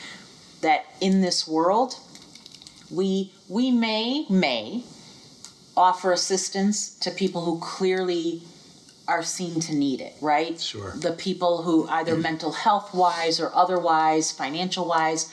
[0.61, 1.97] that in this world
[2.91, 4.85] we we may may
[5.77, 8.43] offer assistance to people who clearly
[9.07, 10.61] are seen to need it, right?
[10.61, 10.95] Sure.
[10.97, 12.23] The people who either mm-hmm.
[12.23, 15.33] mental health wise or otherwise, financial wise,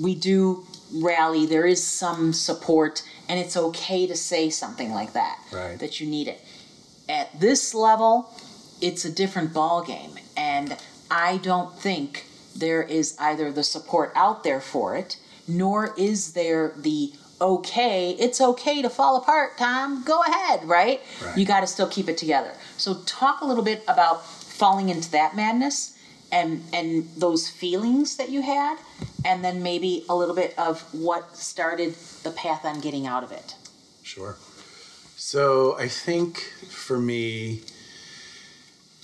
[0.00, 0.64] we do
[0.94, 1.46] rally.
[1.46, 5.38] There is some support, and it's okay to say something like that.
[5.52, 5.78] Right.
[5.78, 6.40] That you need it.
[7.08, 8.32] At this level,
[8.80, 10.76] it's a different ball game, and
[11.10, 15.18] I don't think there is either the support out there for it,
[15.48, 20.04] nor is there the okay, it's okay to fall apart, Tom.
[20.04, 21.00] Go ahead, right?
[21.24, 21.36] Right.
[21.36, 22.52] You got to still keep it together.
[22.76, 25.98] So talk a little bit about falling into that madness
[26.32, 28.78] and and those feelings that you had
[29.24, 33.30] and then maybe a little bit of what started the path on getting out of
[33.30, 33.54] it.
[34.02, 34.36] Sure.
[35.16, 37.60] So I think for me,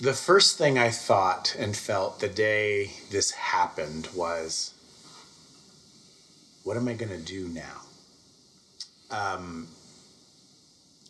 [0.01, 4.73] the first thing I thought and felt the day this happened was,
[6.63, 7.81] what am I going to do now?
[9.11, 9.69] Um,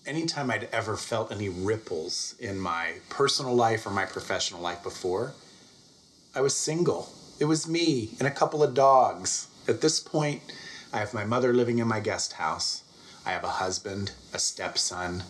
[0.06, 5.34] anytime I'd ever felt any ripples in my personal life or my professional life before,
[6.40, 7.10] I was single.
[7.38, 9.50] It was me and a couple of dogs.
[9.68, 10.42] At this point,
[10.94, 12.86] I have my mother living in my guest house.
[13.26, 15.24] I have a husband, a stepson.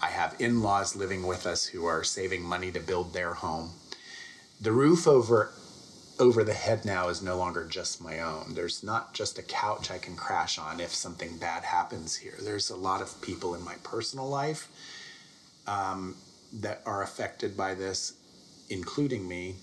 [0.00, 3.72] I have in laws living with us who are saving money to build their home.
[4.58, 5.52] The roof over
[6.18, 8.54] over the head now is no longer just my own.
[8.54, 12.38] There's not just a couch I can crash on if something bad happens here.
[12.40, 14.70] There's a lot of people in my personal life
[15.66, 16.16] um,
[16.50, 18.14] that are affected by this,
[18.70, 19.56] including me.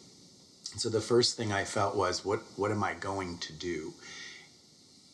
[0.75, 3.93] So the first thing I felt was, what what am I going to do?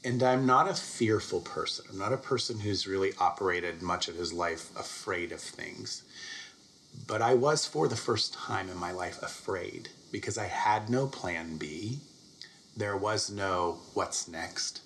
[0.03, 1.85] And I'm not a fearful person.
[1.89, 6.03] I'm not a person who's really operated much of his life afraid of things.
[7.05, 11.07] But I was, for the first time in my life, afraid because I had no
[11.07, 11.99] plan B.
[12.75, 14.81] There was no what's next.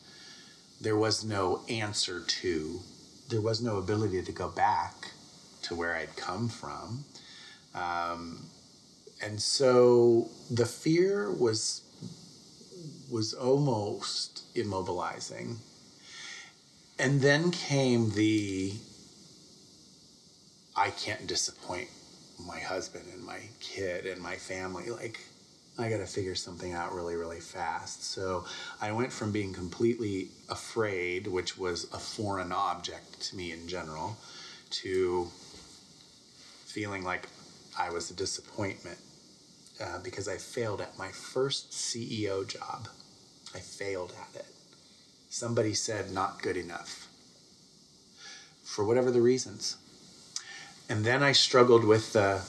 [0.82, 2.82] There was no answer to.
[3.30, 5.12] There was no ability to go back
[5.64, 7.06] to where I'd come from.
[7.76, 8.50] Um,
[9.24, 11.82] and so the fear was
[13.10, 15.58] was almost immobilizing.
[17.00, 18.74] And then came the
[20.76, 21.90] I can't disappoint
[22.46, 24.90] my husband and my kid and my family.
[24.90, 25.20] Like,
[25.78, 28.04] I got to figure something out really, really fast.
[28.04, 28.46] So
[28.82, 34.18] I went from being completely afraid, which was a foreign object to me in general,
[34.82, 35.28] to
[36.66, 37.28] feeling like
[37.78, 38.98] I was a disappointment
[39.84, 42.88] uh, because I failed at my first CEO job.
[43.54, 44.46] I failed at it.
[45.30, 47.08] Somebody said, not good enough.
[48.64, 49.78] For whatever the reasons.
[50.88, 52.42] And then I struggled with the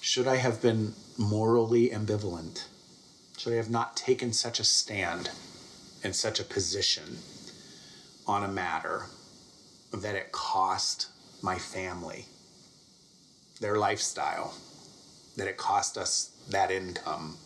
[0.00, 2.64] should I have been morally ambivalent?
[3.36, 5.30] Should I have not taken such a stand
[6.02, 7.18] and such a position
[8.26, 9.06] on a matter
[9.92, 11.08] that it cost
[11.42, 12.26] my family
[13.60, 14.54] their lifestyle,
[15.36, 17.36] that it cost us that income?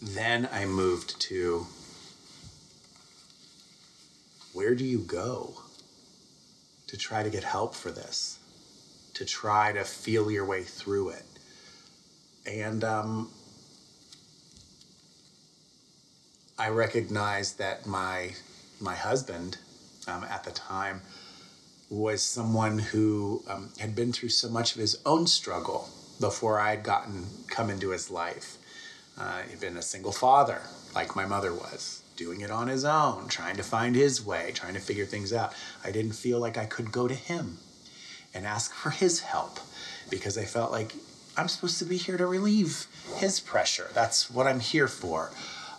[0.00, 1.66] Then I moved to
[4.52, 5.54] where do you go
[6.88, 8.38] to try to get help for this,
[9.14, 11.24] to try to feel your way through it?
[12.44, 13.30] And um,
[16.58, 18.32] I recognized that my
[18.80, 19.58] my husband
[20.08, 21.02] um, at the time
[21.92, 26.70] was someone who um, had been through so much of his own struggle before I
[26.70, 28.56] had gotten come into his life.
[29.18, 30.62] Uh, he'd been a single father,
[30.94, 34.72] like my mother was, doing it on his own, trying to find his way, trying
[34.72, 35.52] to figure things out.
[35.84, 37.58] I didn't feel like I could go to him
[38.32, 39.58] and ask for his help
[40.08, 40.94] because I felt like
[41.36, 42.86] I'm supposed to be here to relieve
[43.16, 43.90] his pressure.
[43.92, 45.30] That's what I'm here for.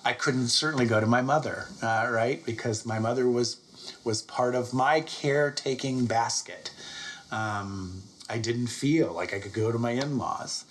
[0.06, 2.46] I couldn't certainly go to my mother, uh, right?
[2.46, 3.56] Because my mother was
[4.04, 6.72] was part of my caretaking basket.
[7.32, 10.66] Um, I didn't feel like I could go to my in-laws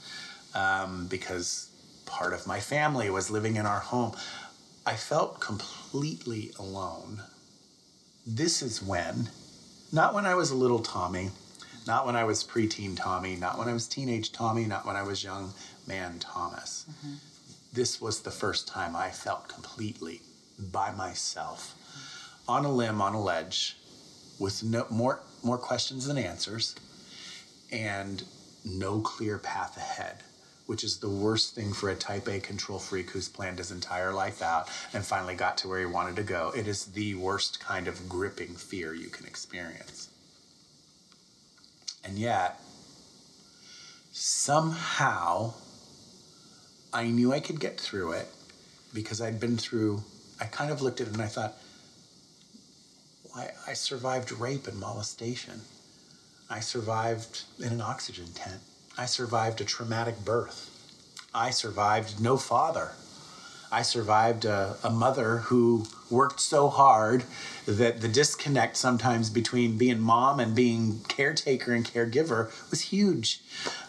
[0.55, 1.71] um, because
[2.07, 4.13] part of my family was living in our home.
[4.85, 7.23] I felt completely alone.
[8.27, 9.31] This is when,
[9.93, 11.31] not when I was a little Tommy,
[11.87, 15.03] not when I was preteen Tommy, not when I was teenage Tommy, not when I
[15.03, 15.53] was young
[15.87, 16.87] man Thomas.
[17.73, 20.23] This was the first time I felt completely
[20.59, 21.75] by myself
[22.49, 23.77] on a limb, on a ledge,
[24.39, 26.75] with no more more questions than answers,
[27.71, 28.25] and
[28.65, 30.23] no clear path ahead.
[30.67, 34.13] which is the worst thing for a type A control freak who's planned his entire
[34.13, 36.53] life out and finally got to where he wanted to go.
[36.57, 40.09] It is the worst kind of gripping fear you can experience.
[42.05, 42.61] And yet,
[44.13, 45.55] somehow,
[46.93, 48.29] I knew I could get through it
[48.95, 50.03] because I'd been through,
[50.41, 51.55] I kind of looked at it and I thought,
[53.35, 55.63] I, I survived rape and molestation.
[56.51, 58.61] I survived in an oxygen tent.
[58.99, 60.69] I survived a traumatic birth.
[61.35, 62.93] I survived no father.
[63.71, 67.25] I survived a, a, mother who worked so hard
[67.65, 73.41] that the disconnect sometimes between being mom and being caretaker and caregiver was huge.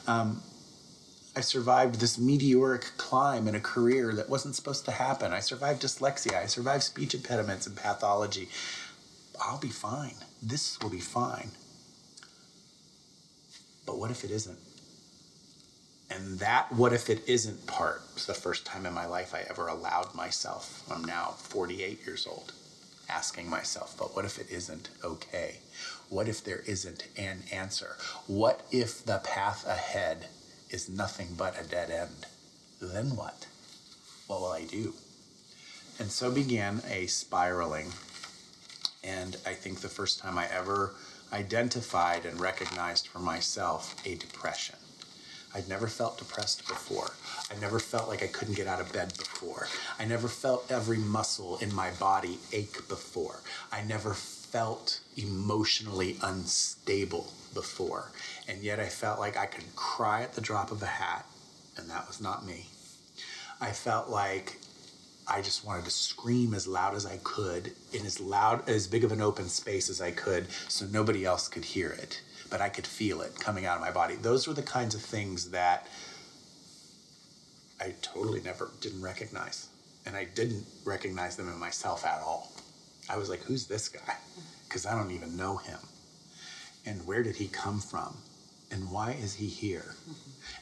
[0.07, 0.41] Um,
[1.35, 5.33] I survived this meteoric climb in a career that wasn't supposed to happen.
[5.33, 6.35] I survived dyslexia.
[6.35, 8.47] I survived speech impediments and pathology.
[9.41, 10.15] I'll be fine.
[10.41, 11.51] This will be fine.
[13.85, 14.59] But what if it isn't?
[16.09, 19.45] And that what if it isn't part was the first time in my life I
[19.49, 20.83] ever allowed myself.
[20.91, 22.53] I'm now 48 years old,
[23.09, 25.57] asking myself, but what if it isn't okay?
[26.09, 27.97] What if there isn't an answer?
[28.27, 30.27] What if the path ahead
[30.69, 32.27] is nothing but a dead end?
[32.79, 33.47] Then what?
[34.27, 34.93] What will I do?
[35.99, 37.91] And so began a spiraling.
[39.03, 40.93] And I think the first time I ever
[41.31, 44.75] identified and recognized for myself a depression.
[45.55, 47.11] I'd never felt depressed before.
[47.51, 49.67] I never felt like I couldn't get out of bed before.
[49.99, 53.41] I never felt every muscle in my body ache before.
[53.71, 58.11] I never felt emotionally unstable before.
[58.47, 61.25] And yet I felt like I could cry at the drop of a hat,
[61.77, 62.67] and that was not me.
[63.61, 64.59] I felt like
[65.27, 69.03] I just wanted to scream as loud as I could in as loud, as big
[69.03, 72.69] of an open space as I could so nobody else could hear it, but I
[72.69, 74.15] could feel it coming out of my body.
[74.15, 75.87] Those were the kinds of things that
[77.79, 79.67] I totally never didn't recognize.
[80.05, 82.51] And I didn't recognize them in myself at all.
[83.09, 84.17] I was like, who's this guy?
[84.67, 85.79] Because I don't even know him.
[86.85, 88.17] And where did he come from?
[88.73, 89.93] And why is he here?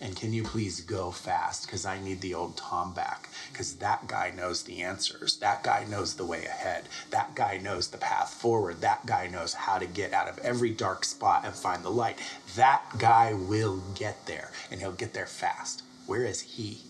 [0.01, 1.65] And can you please go fast?
[1.65, 3.29] Because I need the old Tom back.
[3.51, 5.37] Because that guy knows the answers.
[5.37, 6.89] That guy knows the way ahead.
[7.11, 8.81] That guy knows the path forward.
[8.81, 12.19] That guy knows how to get out of every dark spot and find the light.
[12.57, 15.83] That guy will get there, and he'll get there fast.
[16.05, 16.81] Where is he?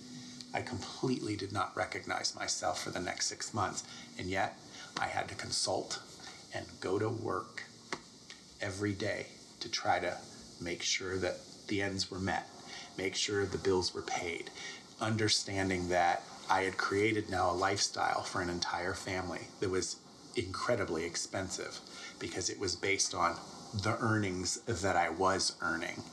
[0.55, 3.83] I completely did not recognize myself for the next six months.
[4.17, 4.57] And yet,
[4.99, 5.99] I had to consult
[6.51, 7.65] and go to work
[8.59, 9.27] every day
[9.59, 10.17] to try to
[10.61, 11.37] make sure that
[11.67, 12.47] the ends were met,
[12.97, 14.49] make sure the bills were paid,
[14.99, 19.97] understanding that I had created now a lifestyle for an entire family that was
[20.35, 21.79] incredibly expensive
[22.19, 23.37] because it was based on
[23.73, 26.03] the earnings that I was earning.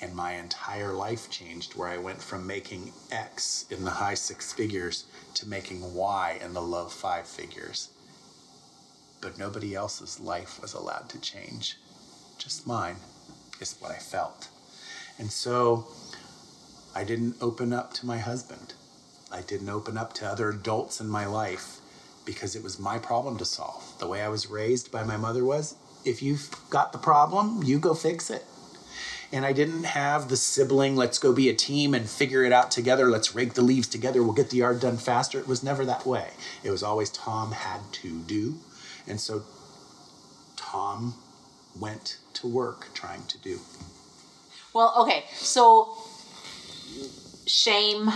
[0.00, 4.52] And my entire life changed where I went from making X in the high six
[4.52, 7.88] figures to making Y in the low five figures.
[9.20, 11.78] But nobody else's life was allowed to change,
[12.38, 12.96] just mine
[13.60, 14.48] is what I felt.
[15.18, 15.86] And so
[16.94, 18.74] I didn't open up to my husband.
[19.30, 21.78] I didn't open up to other adults in my life
[22.24, 23.98] because it was my problem to solve.
[23.98, 27.78] The way I was raised by my mother was if you've got the problem, you
[27.78, 28.44] go fix it.
[29.32, 32.70] And I didn't have the sibling, let's go be a team and figure it out
[32.70, 35.40] together, let's rake the leaves together, we'll get the yard done faster.
[35.40, 36.28] It was never that way.
[36.62, 38.58] It was always Tom had to do.
[39.08, 39.42] And so
[40.56, 41.14] Tom
[41.78, 43.60] went to work trying to do.
[44.72, 45.96] Well, okay, so
[47.46, 48.10] shame,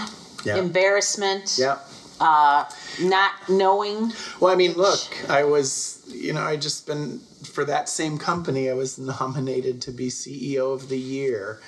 [0.45, 0.57] Yeah.
[0.57, 1.79] embarrassment, Yeah.
[2.21, 2.65] uh,
[3.01, 4.13] not knowing.
[4.41, 8.69] Well, I mean, look, I was, you know, I just been for that same company.
[8.71, 11.61] I was nominated to be CEO of the year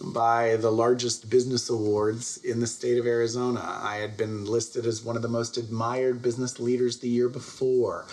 [0.00, 3.80] by the largest business awards in the state of Arizona.
[3.82, 8.04] I had been listed as one of the most admired business leaders the year before.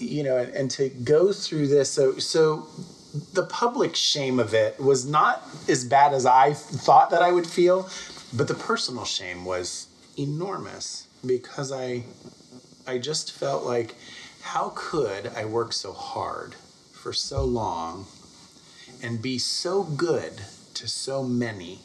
[0.00, 2.66] You know, and, and to go through this, so so
[3.34, 7.46] the public shame of it was not as bad as I thought that I would
[7.46, 7.88] feel,
[8.32, 9.88] but the personal shame was
[10.18, 12.04] enormous because I
[12.86, 13.94] I just felt like
[14.40, 16.54] how could I work so hard
[16.92, 18.06] for so long
[19.02, 20.40] and be so good
[20.74, 21.80] to so many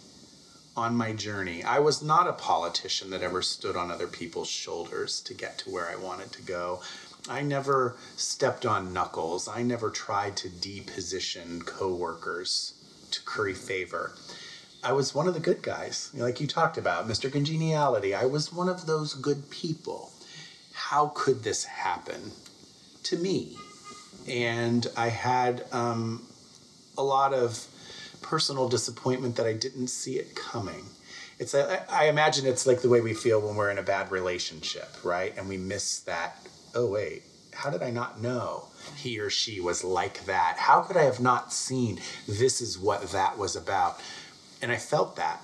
[0.75, 1.63] on my journey?
[1.63, 5.69] I was not a politician that ever stood on other people's shoulders to get to
[5.69, 6.81] where I wanted to go.
[7.29, 9.47] I never stepped on knuckles.
[9.47, 12.73] I never tried to deposition coworkers
[13.11, 14.13] to curry favor.
[14.83, 17.31] I was one of the good guys, like you talked about, Mr.
[17.31, 18.13] Congeniality.
[18.13, 20.11] I was one of those good people.
[20.73, 22.31] How could this happen
[23.03, 23.57] to me?
[24.27, 26.27] And I had um,
[26.97, 27.65] a lot of
[28.21, 30.85] personal disappointment that I didn't see it coming.
[31.39, 34.89] it's I imagine it's like the way we feel when we're in a bad relationship,
[35.03, 35.35] right?
[35.37, 36.37] And we miss that.
[36.75, 37.23] Oh wait,
[37.53, 38.65] how did I not know
[38.97, 40.57] he or she was like that?
[40.57, 44.01] How could I have not seen this is what that was about?
[44.61, 45.41] And I felt that.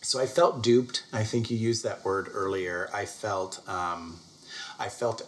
[0.00, 1.04] So I felt duped.
[1.12, 2.88] I think you used that word earlier.
[2.94, 4.18] I felt um,
[4.78, 5.22] I felt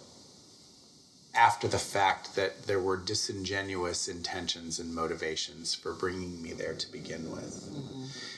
[1.34, 6.91] after the fact that there were disingenuous intentions and motivations for bringing me there to
[6.91, 7.68] begin with.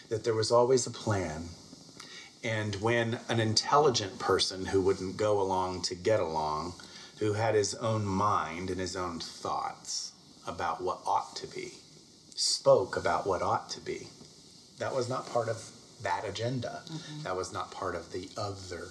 [0.08, 1.44] That there was always a plan.
[2.42, 6.74] And when an intelligent person who wouldn't go along to get along,
[7.18, 10.12] who had his own mind and his own thoughts
[10.46, 11.72] about what ought to be,
[12.34, 14.06] spoke about what ought to be,
[14.78, 15.70] that was not part of
[16.02, 16.82] that agenda.
[16.86, 17.22] Mm-hmm.
[17.24, 18.88] That was not part of the other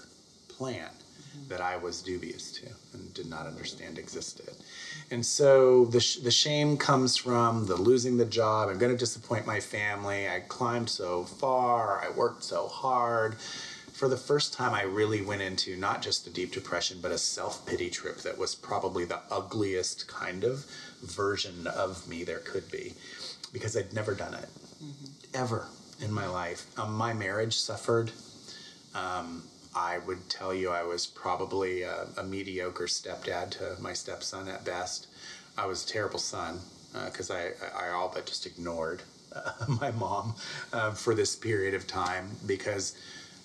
[0.49, 1.47] plan mm-hmm.
[1.47, 4.51] that I was dubious to and did not understand existed.
[5.09, 8.69] And so the, sh- the shame comes from the losing the job.
[8.69, 10.27] I'm going to disappoint my family.
[10.27, 12.03] I climbed so far.
[12.03, 13.37] I worked so hard.
[13.97, 17.17] For the first time, I really went into not just a deep depression, but a
[17.17, 20.65] self pity trip that was probably the ugliest kind of
[21.01, 22.93] version of me there could be
[23.51, 24.49] because I'd never done it
[25.33, 25.65] ever
[25.99, 26.67] in my life.
[26.77, 28.11] Um, my marriage suffered.
[28.93, 29.41] Um,
[29.75, 34.63] I would tell you I was probably a, a mediocre stepdad to my stepson at
[34.63, 35.07] best.
[35.57, 36.59] I was a terrible son
[37.05, 39.01] because I, I, I all but just ignored
[39.35, 40.35] uh, my mom
[40.71, 42.95] uh, for this period of time because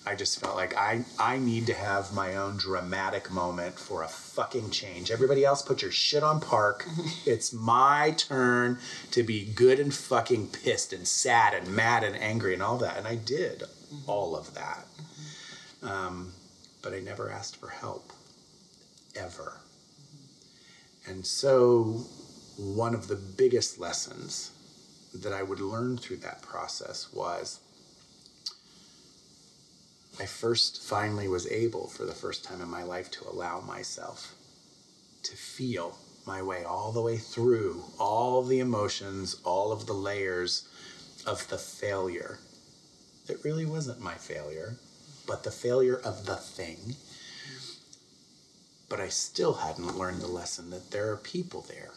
[0.05, 4.07] I just felt like I, I need to have my own dramatic moment for a
[4.07, 5.11] fucking change.
[5.11, 6.85] Everybody else put your shit on park.
[7.25, 8.79] it's my turn
[9.11, 12.97] to be good and fucking pissed and sad and mad and angry and all that.
[12.97, 14.09] And I did mm-hmm.
[14.09, 14.85] all of that.
[14.97, 15.87] Mm-hmm.
[15.87, 16.33] Um,
[16.81, 18.11] but I never asked for help,
[19.15, 19.61] ever.
[21.05, 21.11] Mm-hmm.
[21.11, 22.05] And so,
[22.57, 24.51] one of the biggest lessons
[25.13, 27.61] that I would learn through that process was
[30.19, 34.35] I first finally was able, for the first time in my life, to allow myself
[35.23, 40.67] to feel my way all the way through all the emotions, all of the layers
[41.25, 42.39] of the failure.
[43.27, 44.77] It really wasn't my failure,
[45.25, 46.95] but the failure of the thing.
[48.89, 51.91] But I still hadn't learned the lesson that there are people there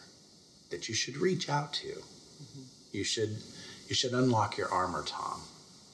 [0.69, 1.87] that you should reach out to.
[1.87, 2.61] Mm-hmm.
[2.91, 3.37] You should
[3.87, 5.41] you should unlock your armor, Tom.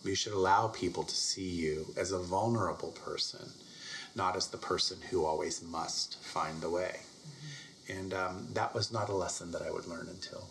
[0.03, 3.49] You should allow people to see you as a vulnerable person,
[4.15, 6.99] not as the person who always must find the way.
[6.99, 7.99] Mm-hmm.
[7.99, 10.47] And um, that was not a lesson that I would learn until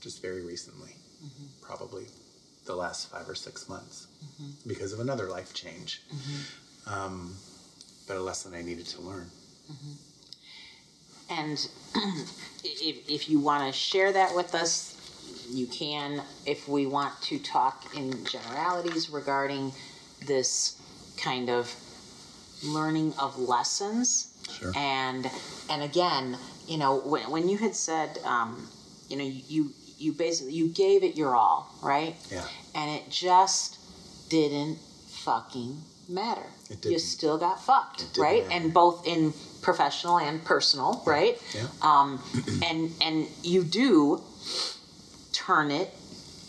[0.00, 1.46] just very recently, mm-hmm.
[1.62, 2.06] probably
[2.66, 4.68] the last five or six months, mm-hmm.
[4.68, 6.02] because of another life change.
[6.86, 7.36] Um,
[8.06, 9.30] but a lesson I needed to learn.
[11.28, 11.68] And
[12.64, 14.95] if, if you want to share that with us,
[15.50, 16.22] you can.
[16.44, 19.72] If we want to talk in generalities regarding
[20.26, 20.80] this
[21.16, 21.74] kind of
[22.64, 24.32] learning of lessons.
[24.58, 24.72] Sure.
[24.76, 25.28] And
[25.70, 26.36] and again,
[26.66, 28.68] you know, when, when you had said, um,
[29.08, 32.14] you know, you you basically you gave it your all, right?
[32.30, 32.44] Yeah.
[32.74, 33.78] And it just
[34.28, 34.78] didn't
[35.08, 35.78] fucking
[36.08, 36.42] matter.
[36.70, 37.00] It You didn't.
[37.00, 38.46] still got fucked, right?
[38.46, 38.64] matter.
[38.64, 39.32] And both in
[39.62, 41.40] professional and personal, right?
[41.54, 41.66] Yeah.
[41.82, 42.22] Um,
[42.64, 44.22] and and you do
[45.36, 45.94] turn it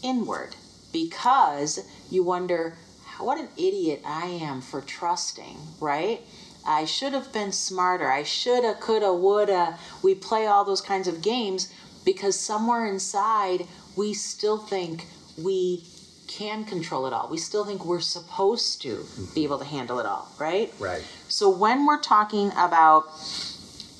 [0.02, 0.56] inward
[0.94, 2.78] because you wonder
[3.20, 6.22] what an idiot I am for trusting, right?
[6.66, 8.10] I should have been smarter.
[8.10, 9.78] I shoulda, coulda, woulda.
[10.04, 11.74] We play all those kinds of games
[12.06, 15.08] because somewhere inside we still think
[15.38, 15.84] we
[16.28, 17.30] can control it all.
[17.30, 19.34] We still think we're supposed to mm-hmm.
[19.34, 20.74] be able to handle it all, right?
[20.80, 21.04] Right.
[21.28, 23.08] So when we're talking about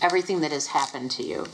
[0.02, 1.48] everything that has happened to you,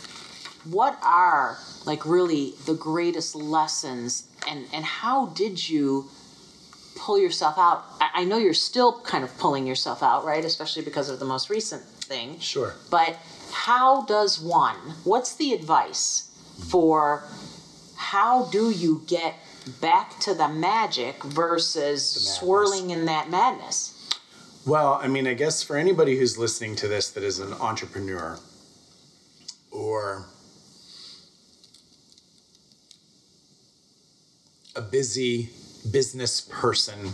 [0.65, 6.09] what are like really the greatest lessons and and how did you
[6.95, 7.83] pull yourself out?
[7.99, 10.43] I, I know you're still kind of pulling yourself out, right?
[10.43, 12.39] Especially because of the most recent thing.
[12.39, 12.75] Sure.
[12.89, 13.17] But
[13.51, 16.29] how does one, what's the advice
[16.69, 17.23] for
[17.95, 19.35] how do you get
[19.81, 22.39] back to the magic versus madness.
[22.39, 23.89] swirling in that madness?
[24.65, 28.39] Well, I mean, I guess for anybody who's listening to this that is an entrepreneur
[29.71, 30.25] or
[34.75, 35.49] a busy
[35.91, 37.11] business person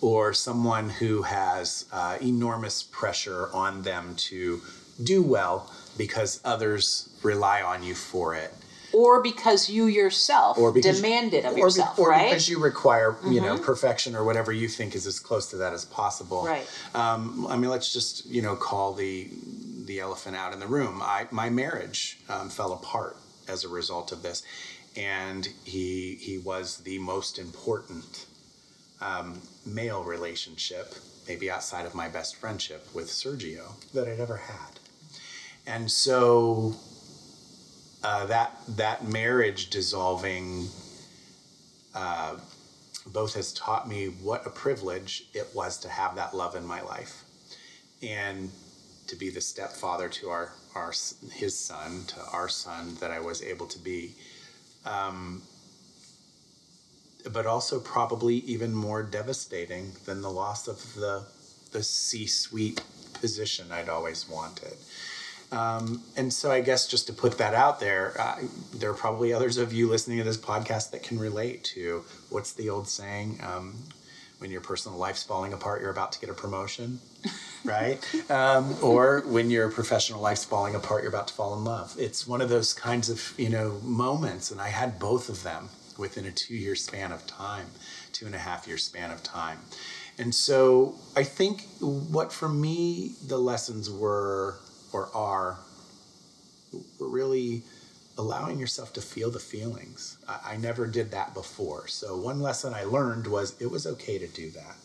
[0.00, 4.60] or someone who has uh, enormous pressure on them to
[5.02, 8.52] do well because others rely on you for it.
[8.92, 12.20] Or because you yourself Or because demand it of or be- yourself, or right?
[12.20, 12.28] Mm-hmm.
[12.30, 15.74] because you require, you know, perfection or whatever you think is as close to that
[15.74, 16.44] as possible.
[16.46, 16.66] Right.
[16.94, 19.28] Um, I mean, let's just you know call the
[19.84, 21.00] the elephant out in the room.
[21.02, 24.42] I my marriage um, fell apart as a result of this,
[24.96, 28.26] and he he was the most important
[29.00, 30.94] um, male relationship,
[31.28, 34.80] maybe outside of my best friendship with Sergio, that I'd ever had.
[35.66, 36.74] And so
[38.02, 40.68] uh, that that marriage dissolving
[41.94, 42.36] uh,
[43.06, 46.80] both has taught me what a privilege it was to have that love in my
[46.82, 47.24] life,
[48.02, 48.50] and
[49.08, 50.92] to be the stepfather to our our
[51.32, 54.14] his son to our son that I was able to be.
[54.86, 55.42] Um,
[57.32, 61.24] but also probably even more devastating than the loss of the
[61.72, 62.80] the C-suite
[63.20, 64.76] position I'd always wanted.
[65.52, 68.38] Um, and so I guess just to put that out there, uh,
[68.74, 72.52] there are probably others of you listening to this podcast that can relate to what's
[72.52, 73.40] the old saying?
[73.42, 73.74] Um,
[74.38, 77.00] when your personal life's falling apart, you're about to get a promotion,
[77.64, 77.98] right?
[78.30, 81.94] Um, or when your professional life's falling apart, you're about to fall in love.
[81.98, 85.70] It's one of those kinds of you know moments, and I had both of them
[85.98, 87.66] within a two-year span of time,
[88.12, 89.58] two and a half year span of time.
[90.18, 94.58] And so I think what for me the lessons were
[94.92, 95.58] or are
[96.98, 97.62] were really
[98.18, 100.18] allowing yourself to feel the feelings.
[100.28, 101.86] I, I, never did that before.
[101.86, 104.76] So, one lesson I learned was it was okay to do that.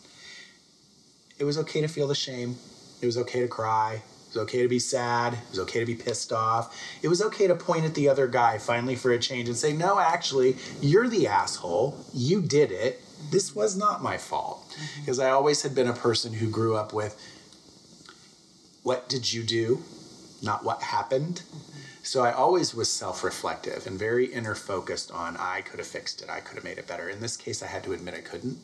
[1.38, 2.56] It was okay to feel the shame.
[3.00, 3.94] It was okay to cry.
[3.94, 5.34] It was okay to be sad.
[5.34, 6.78] It was okay to be pissed off.
[7.02, 9.72] It was okay to point at the other guy finally for a change and say,
[9.72, 11.98] No, actually, you're the asshole.
[12.12, 13.00] You did it.
[13.30, 14.76] This was not my fault.
[15.00, 15.28] Because mm-hmm.
[15.28, 17.20] I always had been a person who grew up with,
[18.82, 19.82] What did you do?
[20.42, 21.42] not what happened.
[22.02, 26.20] So I always was self reflective and very inner focused on I could have fixed
[26.20, 27.08] it, I could have made it better.
[27.08, 28.58] In this case, I had to admit I couldn't.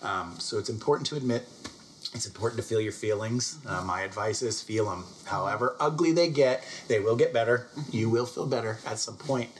[0.00, 1.46] Um, so it's important to admit,
[2.14, 3.58] it's important to feel your feelings.
[3.66, 5.04] Uh, my advice is feel them.
[5.24, 7.68] However ugly they get, they will get better.
[7.90, 9.50] You will feel better at some point.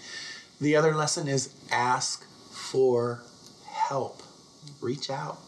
[0.61, 3.23] The other lesson is ask for
[3.67, 4.23] help,
[4.81, 5.39] reach out.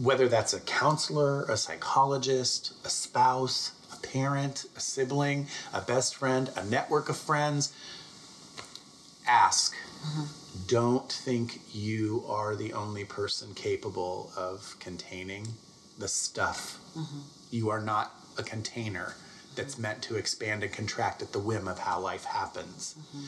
[0.00, 3.72] Whether that's a counselor, a psychologist, a spouse,
[4.02, 7.72] parent, a sibling, a best friend, a network of friends.
[9.26, 9.74] Ask.
[9.74, 10.24] Mm-hmm.
[10.66, 15.46] Don't think you are the only person capable of containing
[15.98, 16.78] the stuff.
[16.96, 17.18] Mm-hmm.
[17.50, 19.14] You are not a container
[19.54, 19.82] that's mm-hmm.
[19.82, 22.94] meant to expand and contract at the whim of how life happens.
[22.98, 23.26] Mm-hmm.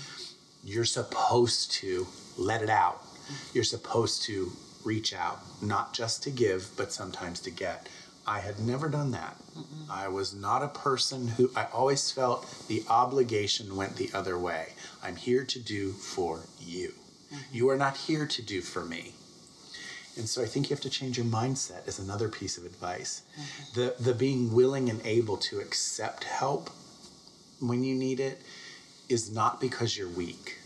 [0.65, 2.07] You're supposed to
[2.37, 3.03] let it out.
[3.03, 3.35] Mm-hmm.
[3.55, 4.53] You're supposed to
[4.85, 7.89] reach out, not just to give, but sometimes to get.
[8.31, 9.37] I had never done that.
[9.59, 9.91] Mm-mm.
[9.91, 14.69] I was not a person who, I always felt the obligation went the other way.
[15.03, 16.95] I'm here to do for you.
[17.35, 17.57] Mm-hmm.
[17.57, 19.15] You are not here to do for me.
[20.17, 23.23] And so I think you have to change your mindset is another piece of advice.
[23.33, 23.81] Mm-hmm.
[23.81, 26.71] The the being willing and able to accept help
[27.59, 28.43] when you need it
[29.09, 30.59] is not because you're weak.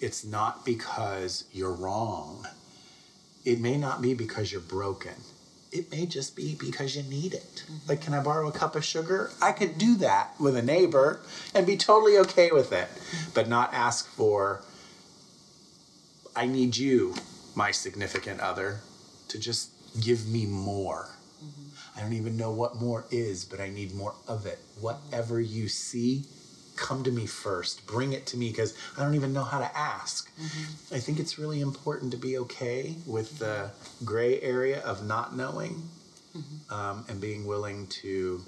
[0.00, 2.48] It's not because you're wrong.
[3.44, 5.14] It may not be because you're broken
[5.74, 7.64] it may just be because you need it.
[7.66, 7.88] Mm-hmm.
[7.88, 9.32] Like, can I borrow a cup of sugar?
[9.42, 11.20] I could do that with a neighbor
[11.52, 13.30] and be totally okay with it, mm-hmm.
[13.34, 14.62] but not ask for,
[16.36, 17.14] I need you,
[17.56, 18.80] my significant other,
[19.28, 19.70] to just
[20.00, 21.10] give me more.
[21.44, 21.98] Mm-hmm.
[21.98, 24.60] I don't even know what more is, but I need more of it.
[24.80, 26.24] Whatever you see,
[26.76, 27.86] come to me first.
[27.86, 30.30] Bring it to me because I don't even know how to ask.
[30.36, 30.94] Mm-hmm.
[30.94, 33.70] I think it's really important to be okay with the
[34.04, 35.88] gray area of not knowing
[36.36, 36.74] mm-hmm.
[36.74, 38.42] um, and being willing to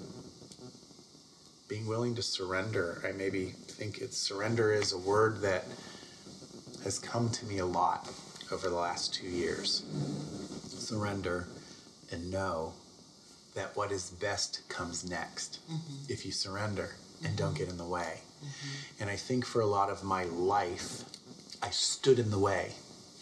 [1.67, 3.01] being willing to surrender.
[3.05, 5.65] I maybe think it's surrender is a word that
[6.83, 8.09] has come to me a lot
[8.51, 9.83] over the last two years.
[10.67, 11.47] Surrender
[12.11, 12.73] and know
[13.55, 15.95] that what is best comes next mm-hmm.
[16.07, 16.91] if you surrender
[17.23, 18.21] and don't get in the way.
[18.43, 19.01] Mm-hmm.
[19.01, 21.03] And I think for a lot of my life,
[21.61, 22.71] I stood in the way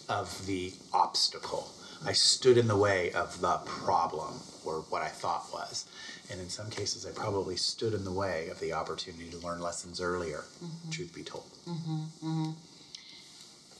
[0.10, 1.72] of the obstacle.
[2.06, 4.36] I stood in the way of the problem,
[4.66, 5.86] or what I thought was.
[6.32, 9.62] And in some cases, I probably stood in the way of the opportunity to learn
[9.62, 10.90] lessons earlier, mm-hmm.
[10.92, 11.50] truth be told.
[11.68, 12.52] Mm-hmm.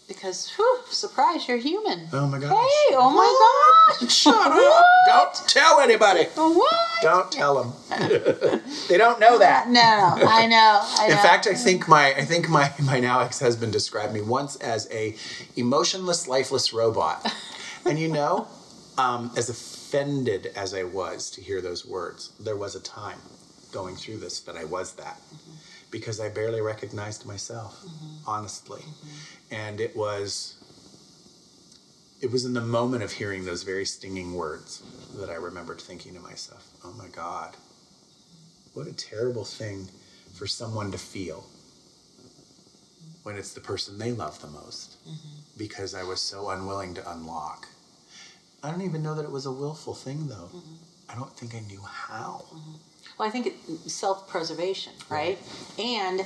[0.08, 2.08] Because whew, surprise, you're human.
[2.14, 2.52] Oh my gosh.
[2.52, 4.12] Hey, oh my gosh.
[4.12, 4.86] Shut up.
[5.08, 6.26] Don't tell anybody.
[6.36, 6.76] What?
[7.02, 7.74] Don't tell them.
[8.88, 9.70] they don't know that.
[9.70, 10.82] No, I know.
[10.84, 11.16] I know.
[11.16, 14.88] In fact, I think my I think my my now ex-husband described me once as
[14.92, 15.16] a
[15.56, 17.26] emotionless, lifeless robot.
[17.86, 18.48] and you know,
[18.98, 23.20] um, as offended as I was to hear those words, there was a time
[23.72, 25.20] going through this that I was that.
[25.34, 25.52] Mm-hmm
[25.96, 28.30] because I barely recognized myself, mm-hmm.
[28.30, 28.82] honestly.
[28.82, 29.45] Mm-hmm.
[29.52, 30.56] And it was
[32.22, 34.82] it was in the moment of hearing those very stinging words
[35.16, 37.56] that I remembered thinking to myself, "Oh my god.
[38.74, 39.90] What a terrible thing
[40.34, 41.46] for someone to feel
[43.24, 45.40] when it's the person they love the most." Mm-hmm.
[45.58, 47.68] Because I was so unwilling to unlock.
[48.64, 50.50] I don't even know that it was a willful thing though.
[51.08, 52.46] I don't think I knew how.
[53.18, 55.38] Well, I think it, self-preservation, right?
[55.80, 56.22] And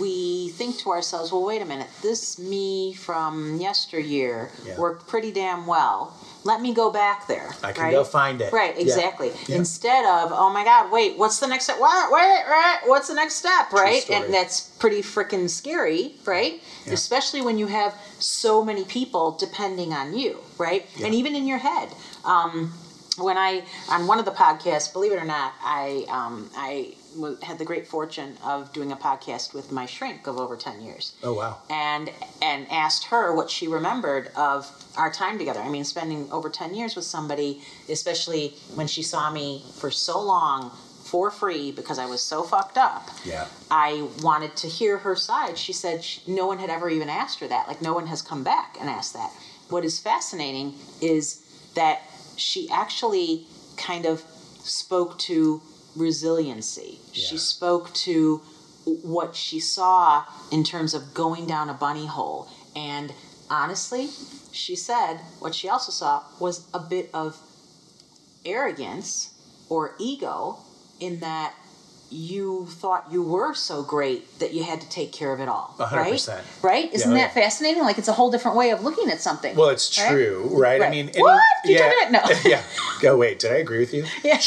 [0.00, 4.78] we think to ourselves, well, wait a minute, this me from yesteryear Yeah.
[4.78, 6.14] worked pretty damn well.
[6.44, 7.54] Let me go back there.
[7.62, 7.92] I can right?
[7.92, 8.50] go find it.
[8.54, 8.82] Right, Yeah.
[8.82, 9.32] exactly.
[9.48, 9.56] Yeah.
[9.56, 11.78] Instead of, oh my God, wait, what's the next step?
[11.78, 14.02] What, wait, right, what's the next step, right?
[14.02, 14.24] story.
[14.24, 16.62] And that's pretty freaking scary, right?
[16.86, 16.94] Yeah.
[16.94, 20.86] Especially when you have so many people depending on you, right?
[21.04, 21.90] And even in your head.
[22.24, 22.72] Um,
[23.20, 27.36] when I on one of the podcasts, believe it or not, I um, I w-
[27.42, 31.12] had the great fortune of doing a podcast with my shrink of over ten years,
[31.22, 31.58] Oh wow.
[31.68, 32.10] and
[32.42, 35.60] and asked her what she remembered of our time together.
[35.60, 40.20] I mean, spending over ten years with somebody, especially when she saw me for so
[40.20, 40.70] long
[41.04, 43.08] for free because I was so fucked up.
[43.24, 43.46] Yeah.
[43.68, 45.58] I wanted to hear her side.
[45.58, 47.66] She said sh no one had ever even asked her that.
[47.66, 49.32] Like, no one has come back and asked that.
[49.70, 51.42] What is fascinating is
[51.74, 52.02] that
[52.40, 54.22] she actually kind of
[54.62, 55.62] spoke to
[55.96, 56.98] resiliency.
[57.12, 58.38] She spoke to
[58.84, 62.48] what she saw in terms of going down a bunny hole.
[62.74, 63.12] And
[63.48, 64.08] honestly,
[64.52, 67.38] she said what she also saw was a bit of
[68.44, 69.34] arrogance
[69.68, 70.58] or ego
[70.98, 71.54] in that
[72.10, 75.74] you thought you were so great that you had to take care of it all.
[75.78, 76.12] Hundred right?
[76.12, 76.44] percent.
[76.60, 76.92] Right?
[76.92, 77.82] Isn't Yeah, that fascinating?
[77.84, 79.54] Like it's a whole different way of looking at something.
[79.54, 80.08] Well, it's Right?
[80.10, 80.80] true, right?
[80.80, 80.90] I Right.
[80.90, 81.40] mean, What?
[81.64, 82.10] You yeah, it?
[82.10, 82.20] No.
[82.50, 82.62] yeah.
[83.00, 83.38] Go wait.
[83.38, 84.04] Did I agree with you?
[84.24, 84.40] yeah.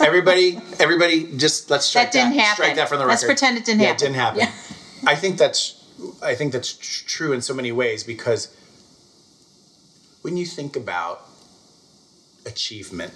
[0.00, 2.54] Everybody, everybody, just let's strike That didn't happen.
[2.64, 3.12] Strike that from the record.
[3.12, 3.96] Let's pretend it didn't yeah, happen.
[3.96, 4.38] it didn't happen.
[4.40, 5.10] Yeah.
[5.10, 5.76] I think that's
[6.22, 8.54] I think that's true in so many ways because
[10.22, 11.26] when you think about
[12.46, 13.12] achievement,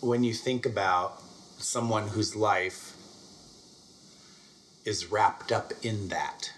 [0.00, 1.20] when you think about
[1.58, 2.87] someone whose life
[4.88, 6.50] is wrapped up in that,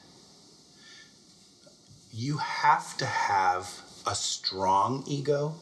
[2.12, 5.54] you have to have a strong ego,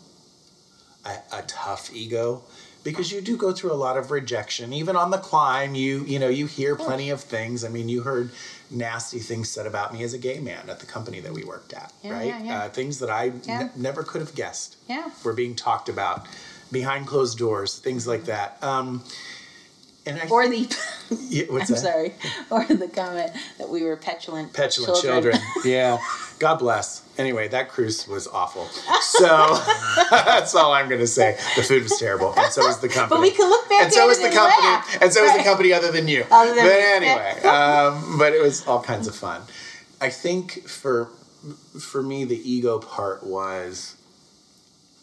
[1.05, 2.43] a, a tough ego,
[2.85, 4.73] because you do go through a lot of rejection.
[4.73, 7.65] Even on the climb, you you know you hear plenty of things.
[7.65, 8.31] I mean, you heard
[8.71, 11.73] nasty things said about me as a gay man at the company that we worked
[11.73, 12.27] at, Yeah, right?
[12.27, 12.59] yeah, yeah.
[12.65, 15.11] Uh, things that I ne- never could have guessed Yeah.
[15.25, 16.27] were being talked about
[16.71, 18.63] behind closed doors, things like that.
[18.63, 19.03] Um,
[20.05, 20.67] and I Or the
[21.11, 21.81] yeah, what's I'm that?
[21.81, 22.15] sorry.
[22.51, 25.39] Or the comment that we were petulant petulant children.
[25.65, 25.99] yeah.
[26.39, 27.03] God bless.
[27.19, 28.67] Anyway, that cruise was awful.
[29.01, 29.27] So
[30.11, 31.37] that's all I'm going to say.
[31.57, 33.17] The food was terrible, and so was the company.
[33.17, 34.99] But we can look back and so was the company, laugh.
[35.03, 36.25] and so was the company other than you.
[36.31, 39.43] Other than but anyway, um, but it was all kinds of fun.
[40.01, 41.11] I think for
[41.81, 43.97] for me, the ego part was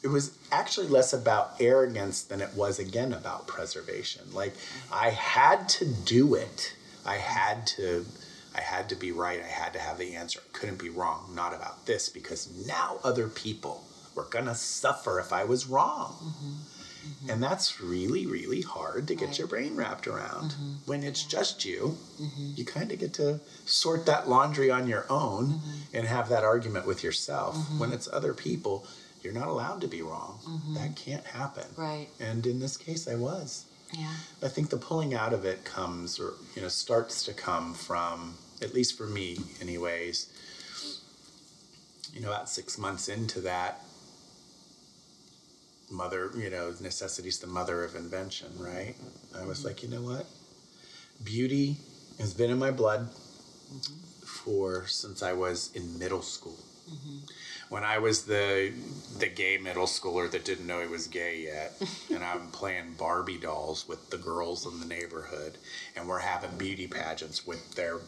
[0.05, 4.21] it was actually less about arrogance than it was again about preservation.
[4.33, 4.53] Like
[4.93, 6.75] I had to do it.
[7.05, 8.05] I had to
[8.55, 9.41] I had to be right.
[9.43, 10.39] I had to have the answer.
[10.47, 11.31] I couldn't be wrong.
[11.33, 13.83] Not about this because now other people
[14.15, 16.15] were going to suffer if I was wrong.
[16.23, 16.53] Mm-hmm.
[17.05, 17.29] Mm-hmm.
[17.31, 19.39] And that's really, really hard to get Right.
[19.39, 20.51] your brain wrapped around.
[20.51, 20.71] Mm-hmm.
[20.85, 21.97] When it's just you,
[22.55, 25.59] you kind of get to sort that laundry on your own
[25.93, 27.57] and have that argument with yourself.
[27.77, 28.87] When it's other people,
[29.25, 30.39] you're not allowed to be wrong.
[30.47, 30.75] Mm-hmm.
[30.75, 31.65] That can't happen.
[31.75, 32.07] Right.
[32.19, 33.65] And in this case, I was.
[33.91, 34.13] Yeah.
[34.43, 38.35] I think the pulling out of it comes, or you know, starts to come from,
[38.61, 40.31] at least for me, anyways.
[42.13, 43.81] You know, about six months into that,
[45.89, 48.95] mother, you know, necessity's the mother of invention, right?
[49.35, 49.67] I was mm-hmm.
[49.67, 50.25] like, you know what?
[51.23, 51.77] Beauty
[52.19, 54.25] has been in my blood mm-hmm.
[54.25, 56.59] for since I was in middle school.
[57.69, 58.73] When I was the
[59.17, 61.73] the gay middle schooler that didn't know he was gay yet,
[62.13, 65.57] and I'm playing Barbie dolls with the girls in the neighborhood,
[65.95, 67.99] and we're having beauty pageants with their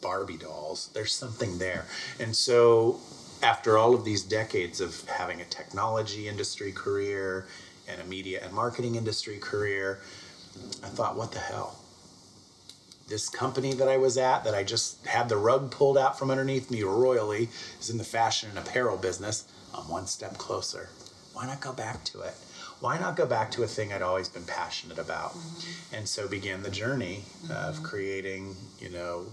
[0.00, 0.90] Barbie dolls.
[0.92, 1.86] There's something there,
[2.18, 3.00] and so
[3.42, 7.46] after all of these decades of having a technology industry career
[7.86, 10.00] and a media and marketing industry career,
[10.82, 11.78] I thought, what the hell?
[13.08, 16.30] This company that I was at, that I just had the rug pulled out from
[16.30, 17.48] underneath me royally,
[17.80, 19.46] is in the fashion and apparel business.
[19.74, 20.88] I'm one step closer.
[21.32, 22.34] Why not go back to it?
[22.80, 25.32] Why not go back to a thing I'd always been passionate about?
[25.32, 25.96] Mm-hmm.
[25.96, 27.84] And so began the journey of mm-hmm.
[27.84, 29.26] creating, you know,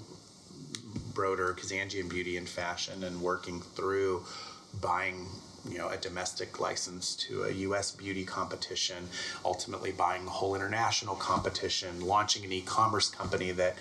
[1.14, 4.24] Brodeur, Kazanjian Beauty and Fashion, and working through
[4.82, 5.28] buying,
[5.70, 7.92] you know, a domestic license to a U.S.
[7.92, 9.08] beauty competition,
[9.46, 13.76] ultimately buying a whole international competition, launching an e-commerce company that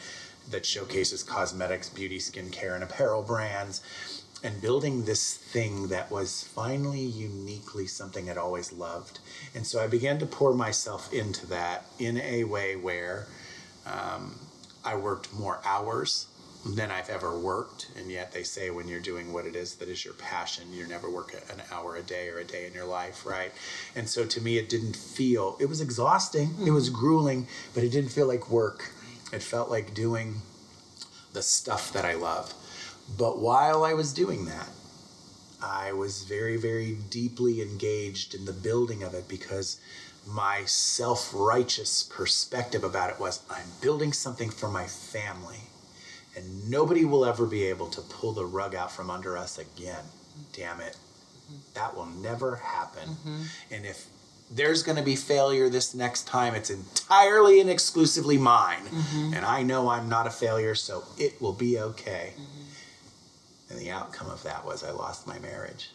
[0.51, 3.81] that showcases cosmetics, beauty, skincare, and apparel brands,
[4.43, 9.21] and building this thing that was finally uniquely something I'd always loved.
[9.55, 13.27] And so I began to pour myself into that in a way where
[13.87, 14.39] um,
[14.85, 16.27] I worked more hours
[16.65, 17.91] than I've ever worked.
[17.97, 20.87] And yet they say when you're doing what it is that is your passion, you
[20.87, 23.53] never work an hour a day or a day in your life, right?
[23.97, 26.99] And so to me, it didn't feel, it was exhausting, it was mm-hmm.
[26.99, 28.93] grueling, but it didn't feel like work.
[29.33, 30.43] It felt like doing
[31.33, 32.55] the stuff that I love.
[33.19, 34.69] But while I was doing that,
[35.63, 39.81] I was very, very deeply engaged in the building of it because
[40.27, 45.61] my self righteous perspective about it was I'm building something for my family,
[46.37, 50.05] and nobody will ever be able to pull the rug out from under us again.
[50.53, 50.97] Damn it.
[51.47, 51.57] Mm-hmm.
[51.75, 53.09] That will never happen.
[53.09, 53.43] Mm-hmm.
[53.71, 54.07] And if
[54.51, 58.85] there's going to be failure this next time, it's entirely and exclusively mine.
[58.85, 59.35] Mm-hmm.
[59.35, 62.33] And I know I'm not a failure, so it will be okay.
[63.71, 65.91] And the outcome of that was I lost my marriage.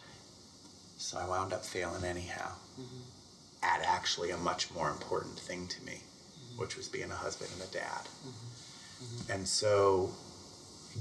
[0.96, 2.52] So I wound up failing anyhow
[3.62, 6.00] at actually a much more important thing to me,
[6.56, 8.08] which was being a husband and a dad.
[9.30, 10.10] And so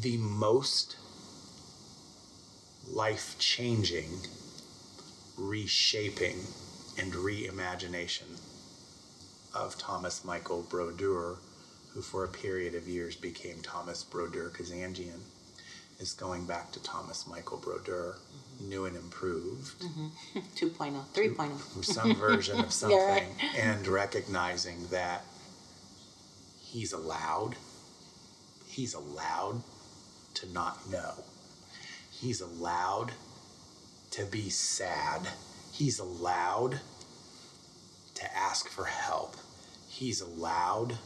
[0.02, 0.96] the most
[2.92, 4.10] life changing,
[5.38, 6.38] reshaping,
[6.98, 8.40] and reimagination
[9.56, 11.38] of Thomas Michael Brodeur,
[11.94, 15.20] who for a period of years became Thomas Brodeur Kazanjian,
[16.00, 18.18] is going back to Thomas Michael Brodeur,
[18.62, 19.80] new and improved
[20.56, 21.84] 2.0, 3.0.
[21.86, 23.26] some version of something Yeah, right.
[23.60, 25.24] and recognizing that
[26.60, 27.56] he's allowed
[28.68, 29.62] he's allowed
[30.38, 31.14] to not know.
[32.12, 33.12] He's allowed
[34.12, 35.28] to be sad.
[35.72, 36.80] He's allowed
[38.16, 39.36] to ask for help.
[39.88, 40.98] He's allowed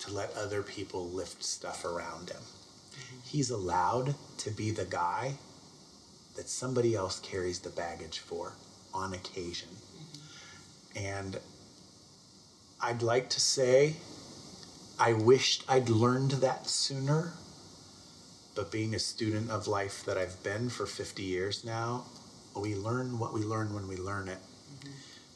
[0.00, 2.42] to let other people lift stuff around him.
[3.24, 5.34] He's allowed to be the guy
[6.36, 8.54] that somebody else carries the baggage for
[8.94, 9.68] on occasion.
[10.96, 11.38] And
[12.80, 13.94] I'd like to say
[14.98, 17.32] I wished I'd learned that sooner,
[18.60, 22.04] but being a student of life that I've been for 50 years now,
[22.54, 24.36] we learn what we learn when we learn it.
[24.36, 24.90] Mm-hmm.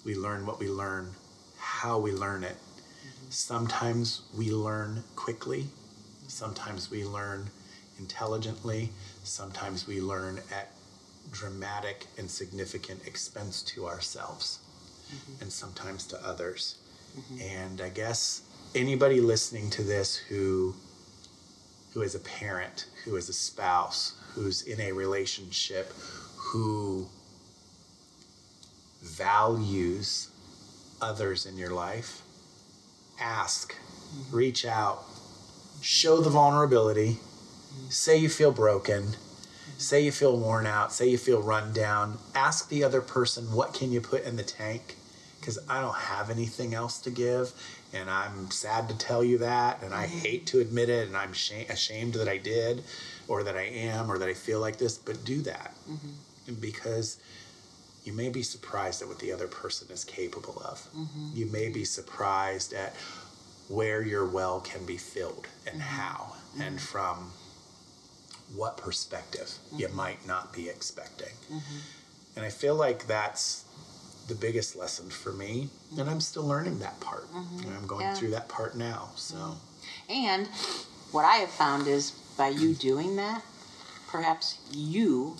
[0.04, 1.10] We learn what we learn,
[1.56, 2.58] how we learn it.
[2.58, 3.30] Mm-hmm.
[3.30, 5.68] Sometimes we learn quickly,
[6.28, 7.48] sometimes we learn
[7.98, 8.90] intelligently,
[9.22, 10.72] sometimes we learn at
[11.30, 14.58] dramatic and significant expense to ourselves
[15.06, 15.40] mm-hmm.
[15.40, 16.76] and sometimes to others.
[17.40, 18.42] And I guess
[18.74, 20.74] anybody listening to this who
[21.94, 25.92] who is a parent, who is a spouse, who's in a relationship,
[26.36, 27.06] who
[29.00, 30.28] values
[31.00, 32.22] others in your life,
[33.20, 34.36] ask, mm-hmm.
[34.36, 35.04] reach out,
[35.80, 37.88] show the vulnerability, mm-hmm.
[37.90, 39.78] say you feel broken, mm-hmm.
[39.78, 43.72] say you feel worn out, say you feel run down, ask the other person what
[43.72, 44.96] can you put in the tank
[45.44, 47.52] because I don't have anything else to give
[47.92, 50.18] and I'm sad to tell you that and I mm-hmm.
[50.20, 52.82] hate to admit it and I'm shame- ashamed that I did
[53.28, 55.74] or that I am or that I feel like this but do that.
[55.86, 56.54] Mm-hmm.
[56.54, 57.18] Because
[58.04, 60.78] you may be surprised at what the other person is capable of.
[60.96, 61.30] Mm-hmm.
[61.34, 62.94] You may be surprised at
[63.68, 67.32] where your well can be filled and how and from
[68.54, 71.34] what perspective you might not be expecting.
[72.36, 73.63] And I feel like that's
[74.28, 75.68] the biggest lesson for me.
[75.98, 77.30] And I'm still learning that part.
[77.32, 77.66] Mm-hmm.
[77.68, 78.14] And I'm going Yeah.
[78.14, 79.10] through that part now.
[79.16, 80.12] So, mm-hmm.
[80.12, 80.48] And
[81.12, 83.42] what I have found is by you doing that,
[84.08, 85.36] perhaps you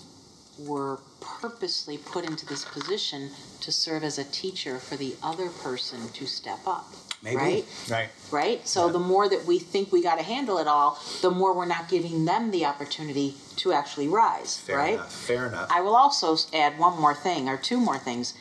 [0.57, 3.29] were purposely put into this position
[3.59, 6.85] to serve as a teacher for the other person to step up.
[7.23, 7.37] maybe.
[7.37, 7.65] Right?
[7.89, 8.09] Right.
[8.29, 8.67] Right?
[8.67, 8.91] So Yeah.
[8.91, 11.89] the more that we think we got to handle it all, the more we're not
[11.89, 14.57] giving them the opportunity to actually rise.
[14.57, 14.93] Fair right?
[14.93, 15.11] enough.
[15.11, 15.67] Fair enough.
[15.71, 18.35] I will also add one more thing or two more things.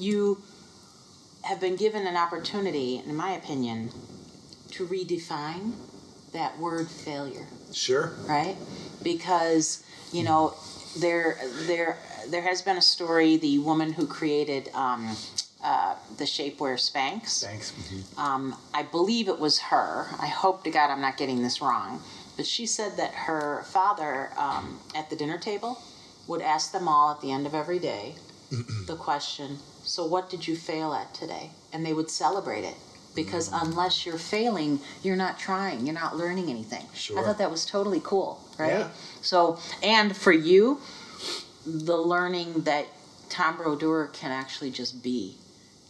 [0.00, 0.40] You
[1.42, 3.90] have been given an opportunity, in my opinion,
[4.70, 5.72] to redefine
[6.32, 8.14] that word failure, sure.
[8.26, 8.56] right?
[9.02, 10.54] Because, you know,
[10.98, 11.36] there
[11.66, 11.98] there
[12.28, 15.16] there has been a story, the woman who created um,
[15.62, 17.44] uh, the shapewear Spanx.
[17.44, 17.72] Thanks.
[17.72, 18.18] Mhm.
[18.18, 20.06] Um, I believe it was her.
[20.18, 22.02] I hope to God I'm not getting this wrong.
[22.38, 25.78] But she said that her father um, at the dinner table
[26.26, 28.14] would ask them all at the end of every day
[28.86, 29.58] the question,
[29.90, 31.50] So what did you fail at today?
[31.72, 32.76] And they would celebrate it.
[33.12, 33.62] Because Mm.
[33.62, 36.86] unless you're failing, you're not trying, you're not learning anything.
[36.94, 37.18] Sure.
[37.18, 38.78] I thought that was totally cool, right?
[38.78, 38.88] Yeah.
[39.20, 40.80] So, and for you,
[41.66, 42.86] the learning that
[43.30, 45.38] Tom Brodeur can actually just be.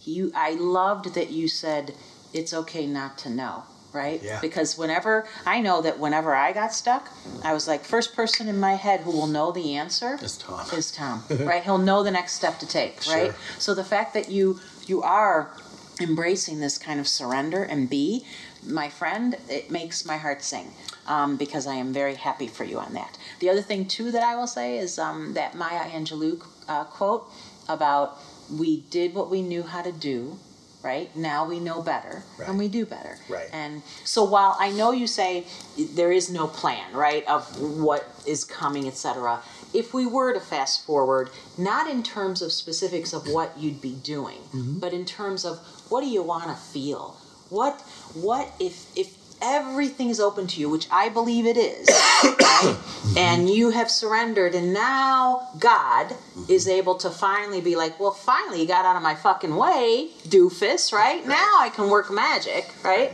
[0.02, 1.94] You, I loved that you said
[2.32, 4.22] it's okay not to know, right?
[4.22, 4.40] Yeah.
[4.40, 7.08] Because whenever I know that whenever I got stuck,
[7.42, 10.66] I was like, first person in my head who will know the answer is Tom.
[10.72, 11.62] is Tom, right?
[11.62, 13.26] He'll know the next step to take, right?
[13.26, 13.34] Sure.
[13.58, 15.56] So the fact that you you are
[16.00, 18.24] embracing this kind of surrender and be,
[18.66, 20.72] my friend, it makes my heart sing
[21.06, 23.18] um, because I am very happy for you on that.
[23.40, 27.26] The other thing, too, that I will say is um, that Maya Angelou uh, quote
[27.68, 28.18] about
[28.50, 30.38] we did what we knew how to do,
[30.82, 31.14] right?
[31.16, 32.48] Now we know better Right.
[32.48, 33.18] and we do better.
[33.28, 33.48] Right.
[33.52, 35.46] And so while I know you say
[35.76, 39.42] there is no plan, right, of what is coming, etc.,
[39.72, 43.92] if we were to fast forward, not in terms of specifics of what you'd be
[43.92, 44.78] doing, mm-hmm.
[44.78, 45.58] but in terms of
[45.90, 47.16] what do you want to feel?
[47.50, 47.80] What
[48.14, 51.88] what if if everything's open to you, which I believe it is,
[52.24, 52.76] right?
[53.16, 56.14] And you have surrendered, and now God
[56.48, 60.10] is able to finally be like, well, finally you got out of my fucking way,
[60.28, 61.26] doofus, right?
[61.26, 63.12] Now I can work magic, right?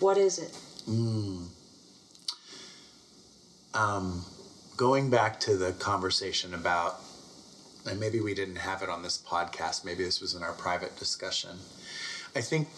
[0.00, 0.56] What is it?
[3.74, 4.24] Um,
[4.76, 7.00] going back to the conversation about,
[7.88, 10.96] and maybe we didn't have it on this podcast, maybe this was in our private
[10.98, 11.58] discussion.
[12.34, 12.68] I think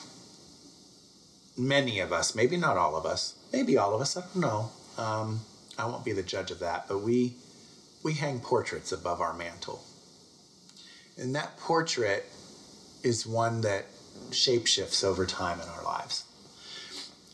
[1.57, 4.71] many of us, maybe not all of us, maybe all of us, I don't know.
[4.99, 5.41] Um,
[5.79, 7.35] I won't be the judge of that, but we
[8.03, 9.83] we hang portraits above our mantle.
[11.17, 12.27] And that portrait
[13.03, 13.87] is one that
[14.31, 16.25] shapeshifts over time in our lives.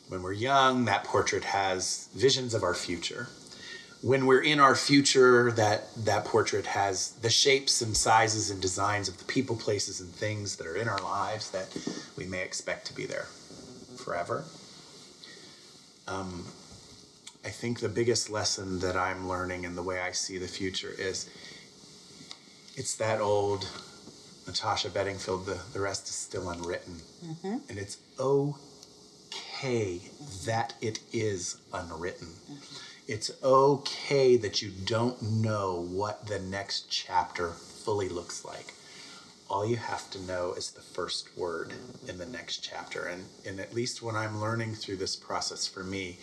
[0.08, 3.28] When we're young, that portrait has visions of our future.
[4.00, 9.08] When we're in our future, that, that portrait has the shapes and sizes and designs
[9.08, 11.76] of the people, places, and things that are in our lives that
[12.16, 13.26] we may expect to be there
[14.04, 14.44] forever.
[16.08, 16.44] Um,
[17.44, 20.92] I think the biggest lesson that I'm learning and the way I see the future
[20.98, 21.28] is
[22.76, 23.66] it's that old
[24.46, 26.96] Natasha Bedingfield, the, the rest is still unwritten.
[27.68, 30.00] And it's okay
[30.46, 32.28] that it is unwritten.
[33.06, 38.74] It's okay that you don't know what the next chapter fully looks like.
[39.50, 41.72] All you have to know is the first word
[42.06, 43.06] in the next chapter.
[43.06, 46.18] And, and at least when I'm learning through this process for me,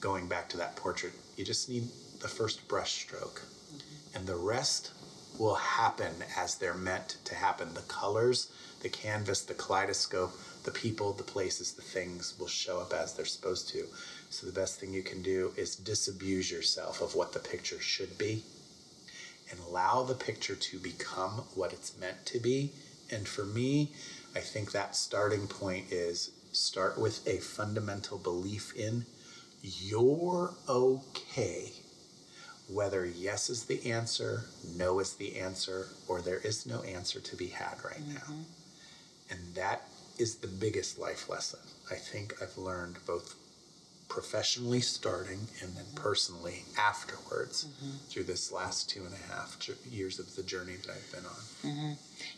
[0.00, 1.84] going back to that portrait, you just need
[2.20, 3.40] the first brush stroke.
[3.40, 4.16] Mm-hmm.
[4.16, 4.90] And the rest
[5.38, 7.72] will happen as they're meant to happen.
[7.72, 8.50] The colors,
[8.80, 10.32] the canvas, the kaleidoscope,
[10.64, 13.86] the people, the places, the things will show up as they're supposed to.
[14.28, 18.18] So the best thing you can do is disabuse yourself of what the picture should
[18.18, 18.42] be
[19.52, 22.72] and allow the picture to become what it's meant to be.
[23.10, 23.92] And for me,
[24.34, 29.06] I think that starting point is start with a fundamental belief in
[29.62, 31.72] you're okay.
[32.68, 34.44] Whether yes is the answer,
[34.76, 38.20] no is the answer, or there is no answer to be had right now.
[38.20, 38.42] Mm-hmm.
[39.30, 39.82] And that
[40.18, 41.60] is the biggest life lesson
[41.90, 43.34] I think I've learned both
[44.12, 47.96] professionally starting and then personally afterwards mm-hmm.
[48.10, 49.56] through this last two and a half
[49.90, 51.72] years of the journey that I've been on.
[51.72, 51.92] Mm-hmm.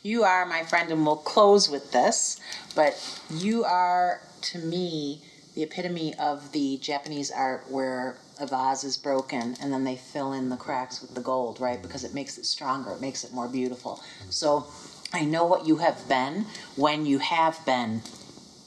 [0.05, 2.40] You are my friend, and we'll close with this,
[2.76, 2.94] but
[3.28, 5.20] you are, to me,
[5.56, 10.32] the epitome of the Japanese art where a vase is broken and then they fill
[10.32, 11.74] in the cracks with the gold, right?
[11.74, 11.82] Mm-hmm.
[11.82, 14.01] Because it makes it stronger, it makes it more beautiful.
[14.30, 14.68] So
[15.12, 16.46] I know what you have been
[16.76, 18.02] when you have been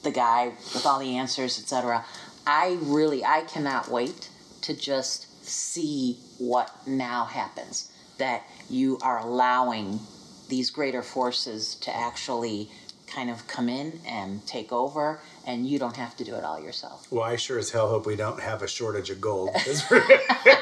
[0.02, 2.04] the guy with all the answers, etc.
[2.48, 4.30] I really, I cannot wait
[4.62, 7.92] to just see what now happens.
[8.16, 10.00] That you are allowing
[10.48, 12.70] these greater forces to actually
[13.06, 16.60] kind of come in and take over, and you don't have to do it all
[16.60, 17.10] yourself.
[17.10, 19.98] Well, I sure as hell hope we don't have a shortage of gold because we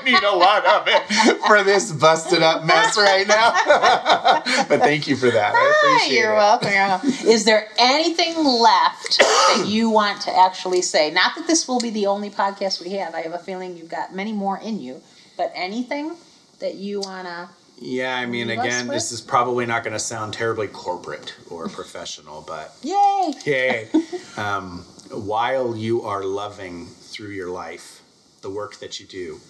[0.05, 3.51] need a lot of it for this busted up mess right now.
[4.69, 5.55] but thank you for that.
[5.57, 6.37] I ah, appreciate you're it.
[6.37, 6.71] welcome.
[6.71, 7.11] You're welcome.
[7.29, 11.11] Is there anything left that you want to actually say?
[11.11, 13.13] Not that this will be the only podcast we have.
[13.13, 15.03] I have a feeling you've got many more in you.
[15.37, 16.17] But anything
[16.61, 17.51] that you wanna?
[17.79, 22.43] Yeah, I mean, again, this is probably not going to sound terribly corporate or professional,
[22.47, 23.35] but Yay!
[23.45, 23.89] yay.
[24.37, 28.03] um, while you are loving through your life
[28.41, 29.41] the work that you do,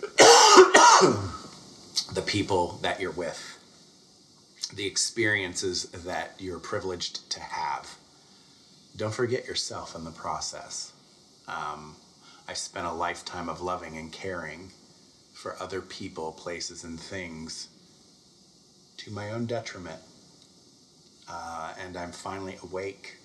[2.12, 3.58] the people that you're with,
[4.74, 7.96] the experiences that you're privileged to have,
[8.96, 10.92] don't forget yourself in the process.
[11.48, 11.96] Um,
[12.46, 14.70] I spent a lifetime of loving and caring
[15.42, 17.68] for other people, places, and things
[18.96, 20.00] to my own detriment.
[21.28, 23.16] Uh, and I'm finally awake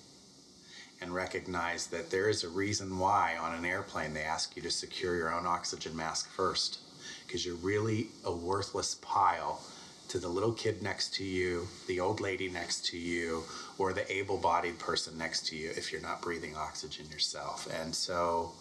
[1.00, 4.70] and recognize that there is a reason why on an airplane they ask you to
[4.70, 6.80] secure your own oxygen mask first
[7.24, 9.62] because you're really a worthless pile
[10.08, 13.44] to the little kid next to you, the old lady next to you,
[13.76, 17.68] or the able bodied person next to you if you're not breathing oxygen yourself.
[17.80, 18.52] And so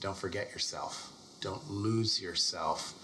[0.00, 1.13] don't forget yourself.
[1.44, 2.94] Don't lose yourself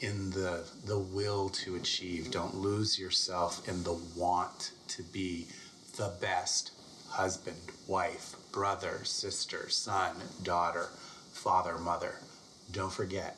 [0.00, 2.32] in the the will to achieve.
[2.32, 5.46] Don't lose yourself in the want to be
[5.96, 6.72] the best
[7.10, 10.88] husband, wife, brother, sister, son, daughter,
[11.32, 12.16] father, mother.
[12.72, 13.36] Don't forget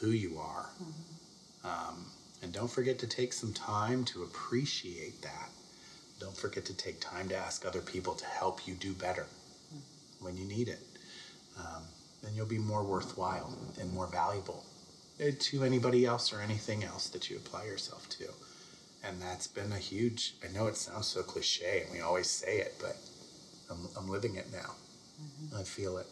[0.00, 0.68] who you are.
[1.64, 2.04] Um,
[2.42, 5.48] and don't forget to take some time to appreciate that.
[6.20, 9.24] Don't forget to take time to ask other people to help you do better
[10.20, 10.80] when you need it.
[11.58, 11.84] Um,
[12.22, 14.64] then you'll be more worthwhile and more valuable
[15.20, 18.24] uh, to anybody else or anything else that you apply yourself to.
[19.04, 22.58] And that's been a huge, I know it sounds so cliche and we always say
[22.58, 22.96] it, but
[23.70, 24.74] I'm, I'm living it now.
[25.56, 26.06] I feel it.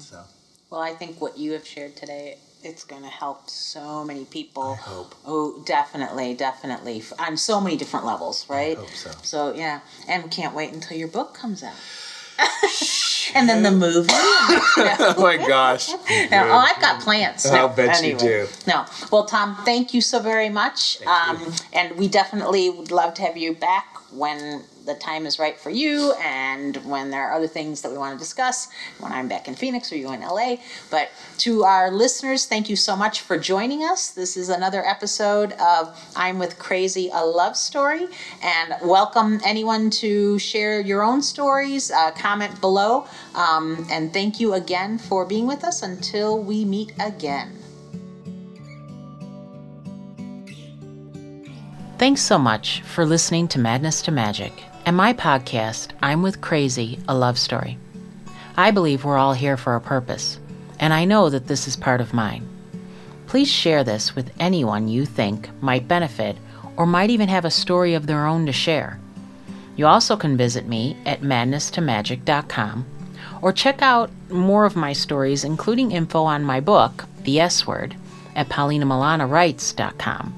[0.00, 0.22] So
[0.70, 4.72] Well, I think what you have shared today, it's going to help so many people.
[4.72, 5.14] I hope.
[5.26, 8.76] Oh, definitely, definitely, on so many different levels, right?
[8.76, 9.10] hope so.
[9.22, 11.74] So yeah, and we can't wait until your book comes out.
[13.34, 14.08] and then the movie.
[14.12, 15.88] oh my gosh.
[15.88, 15.96] No,
[16.32, 17.46] oh, I've got plans.
[17.46, 18.46] I'll No, bet you do.
[18.66, 21.00] No, well, Tom, thank you so very much.
[21.06, 25.60] Um, and we definitely would love to have you back when the time is right
[25.60, 29.28] for you and when there are other things that we want to discuss when I'm
[29.28, 30.56] back in Phoenix or you in LA.
[30.90, 34.10] But to our listeners, thank you so much for joining us.
[34.10, 38.08] This is another episode of I'm with Crazy, a love story.
[38.42, 43.06] And welcome anyone to share your own stories, uh, comment below.
[43.34, 47.54] Um, and thank you again for being with us until we meet again.
[51.98, 56.98] Thanks so much for listening to Madness to Magic and my podcast, I'm with Crazy,
[57.06, 57.76] a love story.
[58.56, 60.40] I believe we're all here for a purpose,
[60.80, 62.48] and I know that this is part of mine.
[63.26, 66.38] Please share this with anyone you think might benefit
[66.78, 68.98] or might even have a story of their own to share.
[69.76, 72.86] You also can visit me at madnesstomagic.com
[73.42, 77.94] or check out more of my stories, including info on my book, The S Word,
[78.34, 80.34] at paulinamalanawrites.com.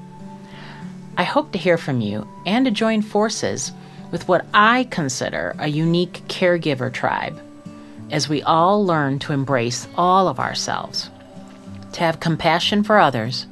[1.17, 3.71] I hope to hear from you and to join forces
[4.11, 7.41] with what I consider a unique caregiver tribe
[8.11, 11.11] as we all learn to embrace all of ourselves,
[11.93, 13.47] to have compassion for others,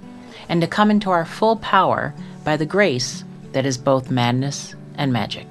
[0.49, 2.15] and to come into our full power
[2.45, 5.47] by the grace that is both madness and magic.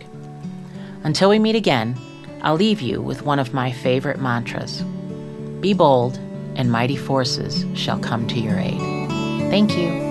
[1.04, 1.98] Until we meet again,
[2.42, 4.82] I'll leave you with one of my favorite mantras
[5.62, 6.18] Be bold,
[6.56, 8.80] and mighty forces shall come to your aid.
[9.50, 10.07] Thank you.